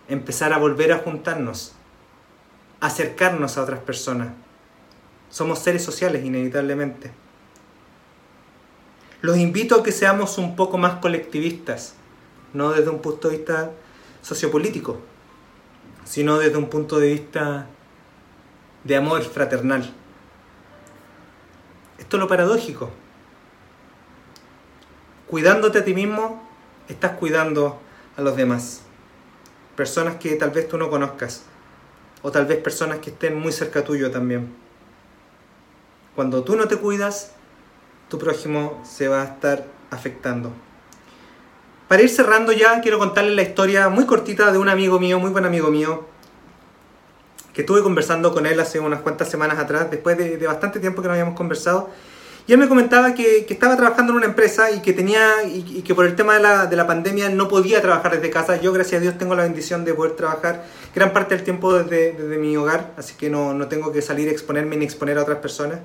Empezar 0.08 0.52
a 0.52 0.58
volver 0.58 0.92
a 0.92 0.98
juntarnos, 0.98 1.72
acercarnos 2.80 3.56
a 3.56 3.62
otras 3.62 3.80
personas. 3.80 4.34
Somos 5.30 5.60
seres 5.60 5.82
sociales 5.82 6.22
inevitablemente. 6.22 7.12
Los 9.22 9.38
invito 9.38 9.76
a 9.76 9.82
que 9.82 9.90
seamos 9.90 10.36
un 10.36 10.54
poco 10.54 10.76
más 10.76 10.96
colectivistas, 10.96 11.94
no 12.52 12.72
desde 12.72 12.90
un 12.90 13.00
punto 13.00 13.30
de 13.30 13.38
vista 13.38 13.70
sociopolítico, 14.20 15.00
sino 16.04 16.38
desde 16.38 16.56
un 16.56 16.68
punto 16.68 16.98
de 16.98 17.12
vista 17.12 17.66
de 18.84 18.96
amor 18.96 19.22
fraternal. 19.22 19.92
Esto 21.98 22.16
es 22.16 22.20
lo 22.20 22.28
paradójico. 22.28 22.90
Cuidándote 25.26 25.78
a 25.78 25.84
ti 25.84 25.94
mismo, 25.94 26.46
estás 26.88 27.12
cuidando 27.12 27.80
a 28.16 28.22
los 28.22 28.36
demás. 28.36 28.82
Personas 29.76 30.16
que 30.16 30.36
tal 30.36 30.50
vez 30.50 30.68
tú 30.68 30.78
no 30.78 30.90
conozcas. 30.90 31.44
O 32.22 32.30
tal 32.30 32.46
vez 32.46 32.58
personas 32.58 32.98
que 32.98 33.10
estén 33.10 33.38
muy 33.38 33.52
cerca 33.52 33.84
tuyo 33.84 34.10
también. 34.10 34.54
Cuando 36.14 36.44
tú 36.44 36.56
no 36.56 36.68
te 36.68 36.76
cuidas, 36.76 37.32
tu 38.08 38.18
prójimo 38.18 38.80
se 38.84 39.08
va 39.08 39.22
a 39.22 39.24
estar 39.24 39.64
afectando. 39.90 40.52
Para 41.94 42.02
ir 42.02 42.10
cerrando 42.10 42.50
ya, 42.50 42.80
quiero 42.80 42.98
contarles 42.98 43.36
la 43.36 43.42
historia 43.42 43.88
muy 43.88 44.04
cortita 44.04 44.50
de 44.50 44.58
un 44.58 44.68
amigo 44.68 44.98
mío, 44.98 45.20
muy 45.20 45.30
buen 45.30 45.44
amigo 45.44 45.70
mío, 45.70 46.04
que 47.52 47.60
estuve 47.60 47.84
conversando 47.84 48.34
con 48.34 48.46
él 48.46 48.58
hace 48.58 48.80
unas 48.80 49.00
cuantas 49.00 49.30
semanas 49.30 49.60
atrás, 49.60 49.92
después 49.92 50.18
de, 50.18 50.44
bastante 50.44 50.80
tiempo 50.80 51.02
que 51.02 51.06
no 51.06 51.14
habíamos 51.14 51.36
conversado. 51.36 51.90
Y 52.48 52.52
él 52.52 52.58
me 52.58 52.66
comentaba 52.66 53.14
que, 53.14 53.46
estaba 53.48 53.76
trabajando 53.76 54.10
en 54.10 54.16
una 54.16 54.26
empresa 54.26 54.72
y 54.72 54.82
que 54.82 54.92
tenía 54.92 55.44
y, 55.44 55.82
que 55.82 55.94
por 55.94 56.04
el 56.04 56.16
tema 56.16 56.34
de 56.34 56.40
la, 56.40 56.66
de 56.66 56.74
la, 56.74 56.84
pandemia 56.84 57.28
no 57.28 57.46
podía 57.46 57.80
trabajar 57.80 58.16
desde 58.16 58.28
casa. 58.28 58.60
Yo, 58.60 58.72
gracias 58.72 58.98
a 58.98 59.00
Dios, 59.00 59.16
tengo 59.16 59.36
la 59.36 59.44
bendición 59.44 59.84
de 59.84 59.94
poder 59.94 60.16
trabajar 60.16 60.64
gran 60.96 61.12
parte 61.12 61.36
del 61.36 61.44
tiempo 61.44 61.74
desde, 61.74 62.14
desde 62.14 62.38
mi 62.38 62.56
hogar, 62.56 62.90
así 62.96 63.14
que 63.14 63.30
no, 63.30 63.54
no, 63.54 63.68
tengo 63.68 63.92
que 63.92 64.02
salir 64.02 64.28
a 64.28 64.32
exponerme 64.32 64.76
ni 64.76 64.84
exponer 64.84 65.16
a 65.16 65.22
otras 65.22 65.38
personas. 65.38 65.78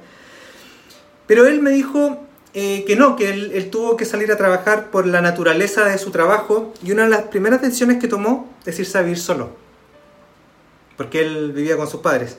Pero 1.27 1.45
él 1.45 1.61
me 1.61 1.69
dijo 1.69 2.28
eh, 2.53 2.83
que 2.85 2.95
no, 2.95 3.15
que 3.15 3.29
él, 3.29 3.69
tuvo 3.69 3.95
que 3.95 4.05
salir 4.05 4.31
a 4.31 4.37
trabajar 4.37 4.89
por 4.89 5.05
la 5.05 5.21
naturaleza 5.21 5.85
de 5.85 5.97
su 5.99 6.09
trabajo 6.09 6.73
y 6.83 6.91
una 6.91 7.03
de 7.03 7.09
las 7.09 7.23
primeras 7.23 7.61
decisiones 7.61 7.99
que 7.99 8.07
tomó 8.07 8.51
es 8.65 8.79
irse 8.79 8.97
a 8.97 9.01
vivir 9.01 9.19
solo, 9.19 9.51
porque 10.97 11.21
él 11.21 11.51
vivía 11.51 11.77
con 11.77 11.87
sus 11.87 12.01
padres. 12.01 12.37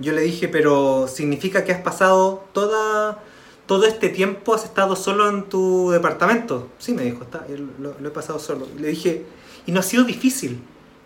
Yo 0.00 0.12
le 0.12 0.22
dije, 0.22 0.48
pero 0.48 1.06
¿significa 1.06 1.62
que 1.62 1.70
has 1.72 1.80
pasado 1.80 2.44
toda, 2.52 3.22
todo 3.66 3.86
este 3.86 4.08
tiempo, 4.08 4.54
has 4.54 4.64
estado 4.64 4.96
solo 4.96 5.28
en 5.28 5.44
tu 5.44 5.90
departamento? 5.90 6.68
Sí, 6.78 6.92
me 6.92 7.04
dijo, 7.04 7.22
está, 7.22 7.46
lo, 7.78 7.94
lo 8.00 8.08
he 8.08 8.12
pasado 8.12 8.40
solo. 8.40 8.66
Le 8.78 8.88
dije, 8.88 9.26
¿y 9.66 9.72
no 9.72 9.78
ha 9.78 9.84
sido 9.84 10.02
difícil 10.02 10.60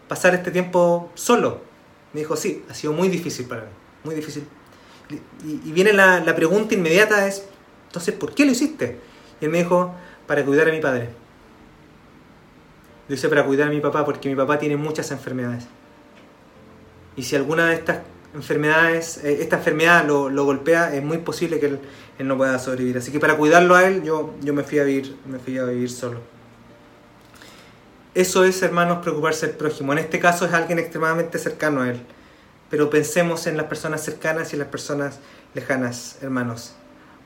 pasar 0.08 0.34
este 0.34 0.50
tiempo 0.50 1.10
solo? 1.14 1.60
Me 2.14 2.20
dijo, 2.20 2.36
sí, 2.36 2.64
ha 2.70 2.74
sido 2.74 2.92
muy 2.94 3.08
difícil 3.08 3.46
para 3.46 3.62
mí, 3.62 3.70
muy 4.04 4.14
difícil. 4.14 4.44
Y, 5.44 5.72
viene 5.72 5.92
la, 5.92 6.20
la 6.20 6.34
pregunta 6.34 6.74
inmediata 6.74 7.26
es, 7.26 7.44
entonces, 7.94 8.16
¿por 8.16 8.34
qué 8.34 8.44
lo 8.44 8.50
hiciste? 8.50 8.98
Y 9.40 9.44
él 9.44 9.52
me 9.52 9.58
dijo, 9.58 9.94
para 10.26 10.44
cuidar 10.44 10.68
a 10.68 10.72
mi 10.72 10.80
padre. 10.80 11.10
Lo 13.06 13.14
hice 13.14 13.28
para 13.28 13.44
cuidar 13.44 13.68
a 13.68 13.70
mi 13.70 13.80
papá 13.80 14.04
porque 14.04 14.28
mi 14.28 14.34
papá 14.34 14.58
tiene 14.58 14.76
muchas 14.76 15.12
enfermedades. 15.12 15.66
Y 17.14 17.22
si 17.22 17.36
alguna 17.36 17.68
de 17.68 17.74
estas 17.74 17.98
enfermedades, 18.34 19.22
eh, 19.22 19.42
esta 19.42 19.58
enfermedad 19.58 20.04
lo, 20.04 20.44
golpea, 20.44 20.92
es 20.92 21.04
muy 21.04 21.18
posible 21.18 21.60
que 21.60 21.66
él, 21.66 21.78
no 22.18 22.36
pueda 22.36 22.58
sobrevivir. 22.58 22.98
Así 22.98 23.12
que 23.12 23.20
para 23.20 23.36
cuidarlo 23.36 23.76
a 23.76 23.86
él, 23.86 24.02
yo, 24.02 24.34
yo 24.40 24.52
me, 24.52 24.64
fui 24.64 24.80
a 24.80 24.82
vivir, 24.82 25.16
me 25.26 25.38
fui 25.38 25.56
a 25.58 25.64
vivir 25.64 25.90
solo. 25.90 26.18
Eso 28.12 28.44
es, 28.44 28.60
hermanos, 28.60 28.98
preocuparse 29.02 29.46
del 29.46 29.54
prójimo. 29.54 29.92
En 29.92 30.00
este 30.00 30.18
caso 30.18 30.46
es 30.46 30.52
alguien 30.52 30.80
extremadamente 30.80 31.38
cercano 31.38 31.82
a 31.82 31.90
él. 31.90 32.00
Pero 32.70 32.90
pensemos 32.90 33.46
en 33.46 33.56
las 33.56 33.66
personas 33.66 34.02
cercanas 34.02 34.52
y 34.52 34.56
en 34.56 34.60
las 34.60 34.68
personas 34.68 35.20
lejanas, 35.54 36.18
hermanos 36.22 36.74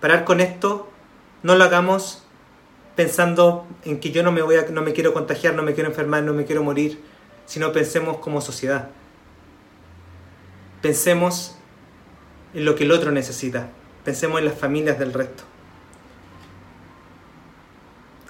parar 0.00 0.24
con 0.24 0.40
esto, 0.40 0.88
no 1.42 1.54
lo 1.54 1.64
hagamos 1.64 2.24
pensando 2.98 3.64
en 3.84 4.00
que 4.00 4.10
yo 4.10 4.24
no 4.24 4.32
me, 4.32 4.42
voy 4.42 4.56
a, 4.56 4.62
no 4.70 4.82
me 4.82 4.92
quiero 4.92 5.14
contagiar, 5.14 5.54
no 5.54 5.62
me 5.62 5.72
quiero 5.72 5.88
enfermar, 5.88 6.24
no 6.24 6.32
me 6.32 6.44
quiero 6.44 6.64
morir, 6.64 7.00
sino 7.46 7.72
pensemos 7.72 8.18
como 8.18 8.40
sociedad. 8.40 8.88
Pensemos 10.82 11.56
en 12.54 12.64
lo 12.64 12.74
que 12.74 12.84
el 12.84 12.90
otro 12.90 13.12
necesita. 13.12 13.68
Pensemos 14.04 14.40
en 14.40 14.46
las 14.46 14.58
familias 14.58 14.98
del 14.98 15.12
resto. 15.12 15.44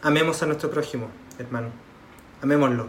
Amemos 0.02 0.42
a 0.42 0.46
nuestro 0.46 0.70
prójimo, 0.70 1.08
hermano. 1.38 1.68
Amémoslo, 2.42 2.88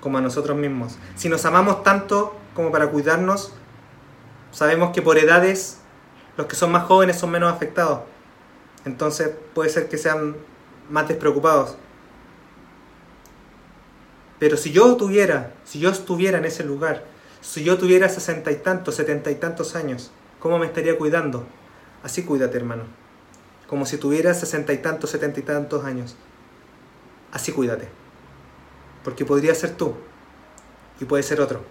como 0.00 0.16
a 0.16 0.22
nosotros 0.22 0.56
mismos. 0.56 0.96
Si 1.14 1.28
nos 1.28 1.44
amamos 1.44 1.82
tanto 1.82 2.34
como 2.54 2.72
para 2.72 2.88
cuidarnos, 2.88 3.52
sabemos 4.50 4.92
que 4.94 5.02
por 5.02 5.18
edades 5.18 5.81
los 6.36 6.46
que 6.46 6.56
son 6.56 6.72
más 6.72 6.84
jóvenes 6.84 7.18
son 7.18 7.30
menos 7.30 7.52
afectados. 7.52 8.00
Entonces 8.84 9.30
puede 9.54 9.70
ser 9.70 9.88
que 9.88 9.98
sean 9.98 10.36
más 10.90 11.08
despreocupados. 11.08 11.76
Pero 14.38 14.56
si 14.56 14.72
yo 14.72 14.96
tuviera, 14.96 15.54
si 15.64 15.78
yo 15.78 15.90
estuviera 15.90 16.38
en 16.38 16.44
ese 16.44 16.64
lugar, 16.64 17.04
si 17.40 17.62
yo 17.62 17.78
tuviera 17.78 18.08
sesenta 18.08 18.50
y 18.50 18.56
tantos, 18.56 18.96
setenta 18.96 19.30
y 19.30 19.36
tantos 19.36 19.76
años, 19.76 20.10
¿cómo 20.40 20.58
me 20.58 20.66
estaría 20.66 20.98
cuidando? 20.98 21.46
Así 22.02 22.24
cuídate, 22.24 22.56
hermano. 22.56 22.84
Como 23.68 23.86
si 23.86 23.98
tuviera 23.98 24.34
sesenta 24.34 24.72
y 24.72 24.78
tantos, 24.78 25.10
setenta 25.10 25.38
y 25.38 25.44
tantos 25.44 25.84
años. 25.84 26.16
Así 27.32 27.52
cuídate. 27.52 27.88
Porque 29.04 29.24
podría 29.24 29.54
ser 29.54 29.76
tú 29.76 29.94
y 31.00 31.04
puede 31.04 31.22
ser 31.22 31.40
otro. 31.40 31.62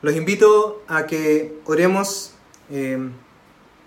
Los 0.00 0.14
invito 0.14 0.84
a 0.86 1.06
que 1.06 1.58
oremos 1.64 2.30
eh, 2.70 3.10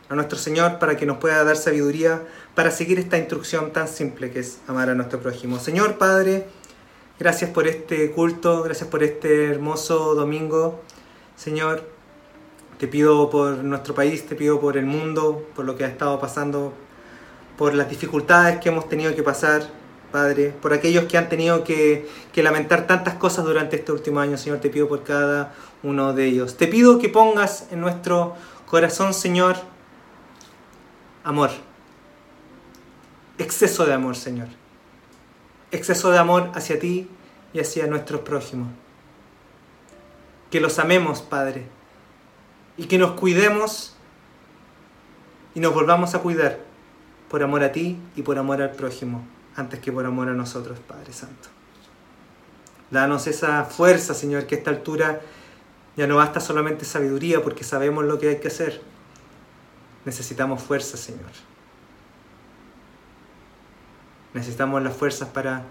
a 0.10 0.16
nuestro 0.16 0.38
Señor 0.38 0.78
para 0.78 0.98
que 0.98 1.06
nos 1.06 1.20
pueda 1.20 1.42
dar 1.46 1.56
sabiduría 1.56 2.28
para 2.54 2.70
seguir 2.70 3.00
esta 3.00 3.18
instrucción 3.18 3.72
tan 3.72 3.88
simple 3.88 4.30
que 4.30 4.40
es 4.40 4.60
amar 4.68 4.90
a 4.90 4.94
nuestro 4.94 5.22
prójimo. 5.22 5.58
Señor 5.58 5.98
Padre, 5.98 6.48
gracias 7.18 7.50
por 7.52 7.66
este 7.66 8.12
culto, 8.12 8.62
gracias 8.62 8.90
por 8.90 9.04
este 9.04 9.46
hermoso 9.46 10.14
domingo. 10.14 10.82
Señor, 11.38 11.88
te 12.78 12.90
pido 12.90 13.30
por 13.30 13.64
nuestro 13.64 13.96
país, 13.96 14.26
te 14.28 14.36
pido 14.36 14.60
por 14.60 14.76
el 14.76 14.86
mundo, 14.86 15.48
por 15.56 15.64
lo 15.64 15.78
que 15.78 15.86
ha 15.86 15.88
estado 15.88 16.20
pasando, 16.20 16.74
por 17.58 17.74
las 17.74 17.90
dificultades 17.90 18.60
que 18.60 18.68
hemos 18.68 18.90
tenido 18.90 19.16
que 19.16 19.24
pasar, 19.24 19.70
Padre, 20.12 20.54
por 20.62 20.74
aquellos 20.74 21.06
que 21.06 21.18
han 21.18 21.30
tenido 21.30 21.64
que, 21.64 22.08
lamentar 22.36 22.88
tantas 22.88 23.16
cosas 23.16 23.46
durante 23.46 23.78
este 23.78 23.92
último 23.92 24.20
año, 24.20 24.38
Señor, 24.38 24.60
te 24.60 24.70
pido 24.70 24.88
por 24.88 25.04
cada 25.04 25.54
uno 25.84 26.14
de 26.14 26.26
ellos. 26.26 26.58
Te 26.58 26.68
pido 26.68 27.00
que 27.00 27.10
pongas 27.10 27.68
en 27.72 27.82
nuestro 27.82 28.36
corazón, 28.66 29.14
Señor, 29.14 29.56
amor. 31.24 31.50
Exceso 33.38 33.86
de 33.86 33.94
amor, 33.94 34.16
Señor. 34.16 34.48
Exceso 35.72 36.12
de 36.12 36.20
amor 36.20 36.52
hacia 36.54 36.78
ti 36.80 37.08
y 37.54 37.60
hacia 37.60 37.88
nuestros 37.88 38.22
prójimos. 38.22 38.68
Que 40.50 40.60
los 40.60 40.78
amemos, 40.80 41.22
Padre 41.22 41.66
y 42.78 42.86
que 42.86 42.98
nos 42.98 43.12
cuidemos 43.12 43.94
y 45.54 45.60
nos 45.60 45.74
volvamos 45.74 46.16
a 46.16 46.20
cuidar 46.20 46.60
por 47.30 47.44
amor 47.44 47.64
a 47.64 47.72
ti 47.72 47.98
y 48.16 48.22
por 48.22 48.38
amor 48.38 48.62
al 48.62 48.72
prójimo, 48.72 49.24
antes 49.56 49.80
que 49.80 49.92
por 49.92 50.06
amor 50.06 50.30
a 50.30 50.34
nosotros, 50.34 50.80
Padre 50.80 51.14
Santo. 51.14 51.50
Danos 52.90 53.28
esa 53.28 53.66
fuerza, 53.66 54.14
Señor, 54.14 54.48
que 54.48 54.56
a 54.56 54.58
esta 54.58 54.72
altura 54.72 55.22
ya 55.96 56.08
no 56.08 56.18
basta 56.18 56.40
solamente 56.40 56.86
sabiduría, 56.86 57.42
porque 57.44 57.64
sabemos 57.64 58.06
lo 58.06 58.20
que 58.20 58.30
hay 58.30 58.40
que 58.40 58.48
hacer. 58.48 58.82
Necesitamos 60.06 60.62
fuerza, 60.62 60.98
Señor. 60.98 61.32
Necesitamos 64.34 64.82
las 64.82 64.96
fuerzas 64.96 65.30
para 65.30 65.64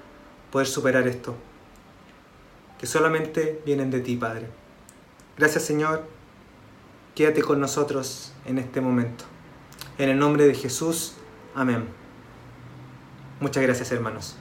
poder 0.50 0.66
superar 0.66 1.06
esto, 1.08 1.34
que 2.78 2.86
solamente 2.86 3.62
vienen 3.64 3.90
de 3.90 4.00
ti, 4.00 4.16
Padre. 4.16 4.48
Gracias, 5.36 5.64
Señor 5.64 6.20
quédate 7.14 7.42
con 7.42 7.60
nosotros 7.60 8.32
en 8.46 8.58
este 8.58 8.80
momento. 8.80 9.24
En 9.98 10.08
el 10.08 10.18
nombre 10.18 10.46
de 10.46 10.54
Jesús, 10.54 11.14
amén. 11.54 11.99
Muchas 13.40 13.62
gracias 13.62 13.90
hermanos. 13.90 14.36